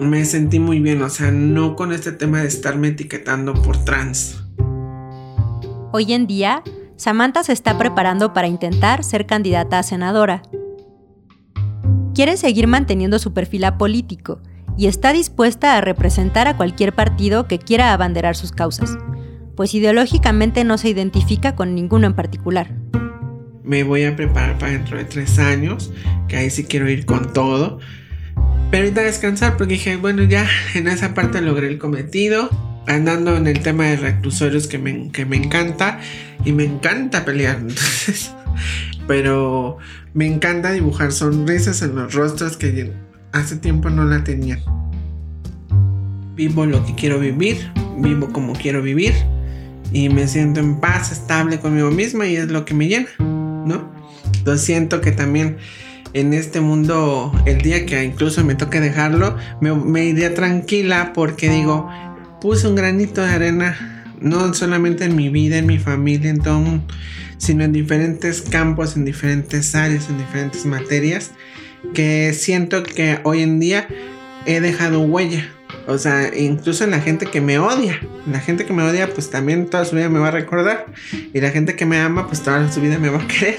me 0.00 0.24
sentí 0.24 0.58
muy 0.58 0.80
bien, 0.80 1.02
o 1.02 1.08
sea, 1.08 1.30
no 1.30 1.76
con 1.76 1.92
este 1.92 2.12
tema 2.12 2.42
de 2.42 2.48
estarme 2.48 2.88
etiquetando 2.88 3.54
por 3.54 3.84
trans. 3.84 4.42
Hoy 5.92 6.12
en 6.12 6.26
día, 6.26 6.62
Samantha 6.96 7.44
se 7.44 7.52
está 7.52 7.78
preparando 7.78 8.32
para 8.32 8.48
intentar 8.48 9.04
ser 9.04 9.26
candidata 9.26 9.78
a 9.78 9.82
senadora. 9.82 10.42
Quiere 12.14 12.36
seguir 12.36 12.66
manteniendo 12.66 13.18
su 13.18 13.32
perfil 13.32 13.64
apolítico 13.64 14.40
y 14.76 14.86
está 14.86 15.12
dispuesta 15.12 15.76
a 15.76 15.80
representar 15.80 16.48
a 16.48 16.56
cualquier 16.56 16.94
partido 16.94 17.46
que 17.46 17.58
quiera 17.58 17.92
abanderar 17.92 18.36
sus 18.36 18.52
causas, 18.52 18.96
pues 19.56 19.74
ideológicamente 19.74 20.64
no 20.64 20.78
se 20.78 20.88
identifica 20.88 21.54
con 21.54 21.74
ninguno 21.74 22.06
en 22.06 22.14
particular. 22.14 22.70
Me 23.64 23.84
voy 23.84 24.04
a 24.04 24.16
preparar 24.16 24.58
para 24.58 24.72
dentro 24.72 24.96
de 24.96 25.04
tres 25.04 25.38
años, 25.38 25.92
que 26.28 26.36
ahí 26.36 26.50
sí 26.50 26.64
quiero 26.64 26.88
ir 26.88 27.06
con 27.06 27.32
todo. 27.32 27.78
Pero 28.70 28.84
ahorita 28.84 29.02
descansar 29.02 29.56
porque 29.56 29.74
dije, 29.74 29.96
bueno, 29.96 30.22
ya 30.24 30.48
en 30.74 30.88
esa 30.88 31.14
parte 31.14 31.40
logré 31.40 31.68
el 31.68 31.78
cometido. 31.78 32.50
Andando 32.88 33.36
en 33.36 33.46
el 33.46 33.60
tema 33.60 33.84
de 33.84 33.96
reclusorios 33.96 34.66
que 34.66 34.78
me, 34.78 35.12
que 35.12 35.24
me 35.24 35.36
encanta. 35.36 36.00
Y 36.44 36.52
me 36.52 36.64
encanta 36.64 37.24
pelear. 37.24 37.56
Entonces, 37.60 38.32
pero 39.06 39.78
me 40.14 40.26
encanta 40.26 40.72
dibujar 40.72 41.12
sonrisas 41.12 41.82
en 41.82 41.94
los 41.94 42.14
rostros 42.14 42.56
que 42.56 42.92
hace 43.32 43.56
tiempo 43.56 43.90
no 43.90 44.04
la 44.04 44.24
tenían. 44.24 44.60
Vivo 46.34 46.66
lo 46.66 46.84
que 46.84 46.94
quiero 46.94 47.20
vivir, 47.20 47.70
vivo 47.98 48.32
como 48.32 48.54
quiero 48.54 48.82
vivir 48.82 49.14
y 49.92 50.08
me 50.08 50.26
siento 50.28 50.60
en 50.60 50.76
paz, 50.76 51.12
estable 51.12 51.58
conmigo 51.58 51.90
misma 51.90 52.26
y 52.26 52.36
es 52.36 52.48
lo 52.48 52.64
que 52.64 52.74
me 52.74 52.88
llena, 52.88 53.08
¿no? 53.18 53.92
Entonces 54.38 54.64
siento 54.64 55.00
que 55.00 55.12
también 55.12 55.58
en 56.14 56.34
este 56.34 56.60
mundo, 56.60 57.32
el 57.46 57.58
día 57.62 57.86
que 57.86 58.02
incluso 58.04 58.44
me 58.44 58.54
toque 58.54 58.80
dejarlo, 58.80 59.36
me, 59.60 59.74
me 59.74 60.04
iría 60.04 60.34
tranquila 60.34 61.12
porque 61.14 61.48
digo, 61.48 61.88
puse 62.40 62.68
un 62.68 62.74
granito 62.74 63.22
de 63.22 63.30
arena, 63.30 64.14
no 64.20 64.52
solamente 64.54 65.04
en 65.04 65.16
mi 65.16 65.28
vida, 65.28 65.58
en 65.58 65.66
mi 65.66 65.78
familia, 65.78 66.30
en 66.30 66.40
todo 66.40 66.60
mundo, 66.60 66.84
sino 67.38 67.64
en 67.64 67.72
diferentes 67.72 68.42
campos, 68.42 68.96
en 68.96 69.04
diferentes 69.04 69.74
áreas, 69.74 70.08
en 70.08 70.18
diferentes 70.18 70.66
materias, 70.66 71.32
que 71.94 72.32
siento 72.34 72.82
que 72.82 73.20
hoy 73.24 73.42
en 73.42 73.58
día 73.58 73.88
he 74.46 74.60
dejado 74.60 75.00
huella. 75.00 75.48
O 75.86 75.98
sea, 75.98 76.36
incluso 76.36 76.84
en 76.84 76.90
la 76.90 77.00
gente 77.00 77.26
que 77.26 77.40
me 77.40 77.58
odia. 77.58 78.00
La 78.30 78.40
gente 78.40 78.64
que 78.64 78.72
me 78.72 78.82
odia, 78.82 79.12
pues 79.12 79.30
también 79.30 79.68
toda 79.68 79.84
su 79.84 79.96
vida 79.96 80.08
me 80.08 80.18
va 80.18 80.28
a 80.28 80.32
recordar. 80.32 80.86
Y 81.32 81.40
la 81.40 81.50
gente 81.50 81.76
que 81.76 81.86
me 81.86 81.98
ama, 81.98 82.26
pues 82.26 82.42
toda 82.42 82.70
su 82.70 82.80
vida 82.80 82.98
me 82.98 83.08
va 83.08 83.18
a 83.18 83.26
querer. 83.26 83.58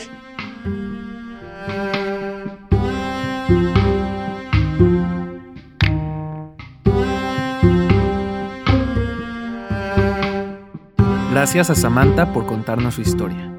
Gracias 11.32 11.70
a 11.70 11.76
Samantha 11.76 12.32
por 12.32 12.46
contarnos 12.46 12.94
su 12.96 13.02
historia. 13.02 13.52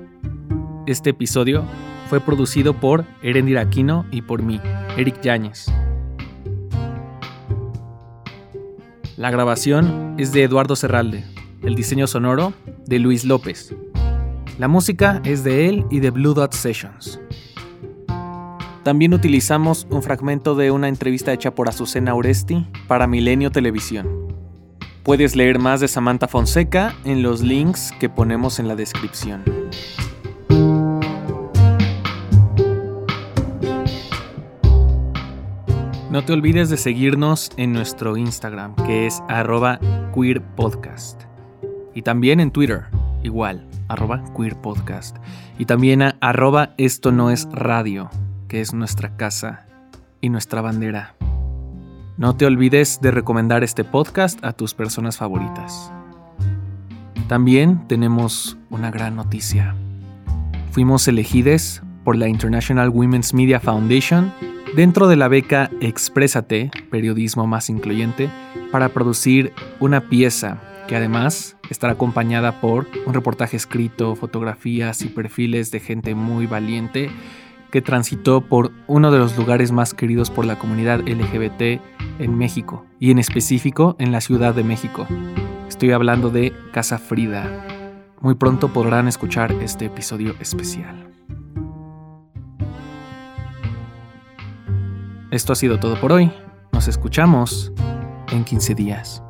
Este 0.86 1.10
episodio 1.10 1.64
fue 2.08 2.20
producido 2.20 2.72
por 2.74 3.04
Erendir 3.22 3.58
Aquino 3.58 4.06
y 4.10 4.22
por 4.22 4.42
mí, 4.42 4.60
Eric 4.96 5.20
Yáñez. 5.22 5.66
La 9.16 9.30
grabación 9.30 10.16
es 10.18 10.32
de 10.32 10.42
Eduardo 10.42 10.74
Serralde, 10.74 11.24
el 11.62 11.76
diseño 11.76 12.08
sonoro 12.08 12.52
de 12.84 12.98
Luis 12.98 13.24
López. 13.24 13.72
La 14.58 14.66
música 14.66 15.22
es 15.24 15.44
de 15.44 15.68
él 15.68 15.84
y 15.88 16.00
de 16.00 16.10
Blue 16.10 16.34
Dot 16.34 16.52
Sessions. 16.52 17.20
También 18.82 19.14
utilizamos 19.14 19.86
un 19.88 20.02
fragmento 20.02 20.56
de 20.56 20.72
una 20.72 20.88
entrevista 20.88 21.32
hecha 21.32 21.54
por 21.54 21.68
Azucena 21.68 22.12
Oresti 22.16 22.66
para 22.88 23.06
Milenio 23.06 23.52
Televisión. 23.52 24.08
Puedes 25.04 25.36
leer 25.36 25.60
más 25.60 25.78
de 25.78 25.86
Samantha 25.86 26.26
Fonseca 26.26 26.96
en 27.04 27.22
los 27.22 27.40
links 27.40 27.92
que 28.00 28.08
ponemos 28.08 28.58
en 28.58 28.66
la 28.66 28.74
descripción. 28.74 29.44
No 36.14 36.24
te 36.24 36.32
olvides 36.32 36.70
de 36.70 36.76
seguirnos 36.76 37.50
en 37.56 37.72
nuestro 37.72 38.16
Instagram, 38.16 38.76
que 38.86 39.04
es 39.04 39.20
arroba 39.28 39.80
queerpodcast. 40.14 41.22
Y 41.92 42.02
también 42.02 42.38
en 42.38 42.52
Twitter, 42.52 42.84
igual, 43.24 43.66
arroba 43.88 44.22
queerpodcast. 44.36 45.16
Y 45.58 45.64
también 45.64 46.02
a 46.02 46.16
arroba 46.20 46.72
esto 46.78 47.10
no 47.10 47.32
es 47.32 47.48
radio, 47.50 48.10
que 48.46 48.60
es 48.60 48.72
nuestra 48.72 49.16
casa 49.16 49.66
y 50.20 50.28
nuestra 50.28 50.60
bandera. 50.60 51.16
No 52.16 52.36
te 52.36 52.46
olvides 52.46 53.00
de 53.00 53.10
recomendar 53.10 53.64
este 53.64 53.82
podcast 53.82 54.38
a 54.44 54.52
tus 54.52 54.72
personas 54.72 55.16
favoritas. 55.16 55.90
También 57.26 57.88
tenemos 57.88 58.56
una 58.70 58.92
gran 58.92 59.16
noticia. 59.16 59.74
Fuimos 60.70 61.08
elegidos 61.08 61.82
por 62.04 62.16
la 62.16 62.28
International 62.28 62.88
Women's 62.90 63.34
Media 63.34 63.58
Foundation 63.58 64.32
dentro 64.74 65.06
de 65.08 65.16
la 65.16 65.28
beca 65.28 65.70
Exprésate, 65.80 66.70
periodismo 66.90 67.46
más 67.46 67.70
incluyente, 67.70 68.30
para 68.72 68.88
producir 68.88 69.52
una 69.80 70.08
pieza 70.08 70.60
que 70.88 70.96
además 70.96 71.56
estará 71.70 71.94
acompañada 71.94 72.60
por 72.60 72.88
un 73.06 73.14
reportaje 73.14 73.56
escrito, 73.56 74.14
fotografías 74.16 75.02
y 75.02 75.08
perfiles 75.08 75.70
de 75.70 75.80
gente 75.80 76.14
muy 76.14 76.46
valiente 76.46 77.10
que 77.70 77.82
transitó 77.82 78.42
por 78.42 78.72
uno 78.86 79.10
de 79.10 79.18
los 79.18 79.36
lugares 79.36 79.72
más 79.72 79.94
queridos 79.94 80.30
por 80.30 80.44
la 80.44 80.58
comunidad 80.58 81.00
LGBT 81.00 81.80
en 82.20 82.36
México 82.36 82.84
y 83.00 83.10
en 83.10 83.18
específico 83.18 83.96
en 83.98 84.12
la 84.12 84.20
Ciudad 84.20 84.54
de 84.54 84.64
México. 84.64 85.06
Estoy 85.68 85.92
hablando 85.92 86.30
de 86.30 86.52
Casa 86.72 86.98
Frida. 86.98 87.66
Muy 88.20 88.34
pronto 88.34 88.72
podrán 88.72 89.08
escuchar 89.08 89.52
este 89.60 89.86
episodio 89.86 90.34
especial. 90.40 91.10
Esto 95.34 95.52
ha 95.52 95.56
sido 95.56 95.80
todo 95.80 96.00
por 96.00 96.12
hoy. 96.12 96.30
Nos 96.72 96.86
escuchamos 96.86 97.72
en 98.30 98.44
15 98.44 98.74
días. 98.76 99.20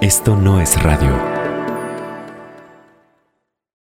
Esto 0.00 0.34
no 0.34 0.62
es 0.62 0.82
radio. 0.82 1.31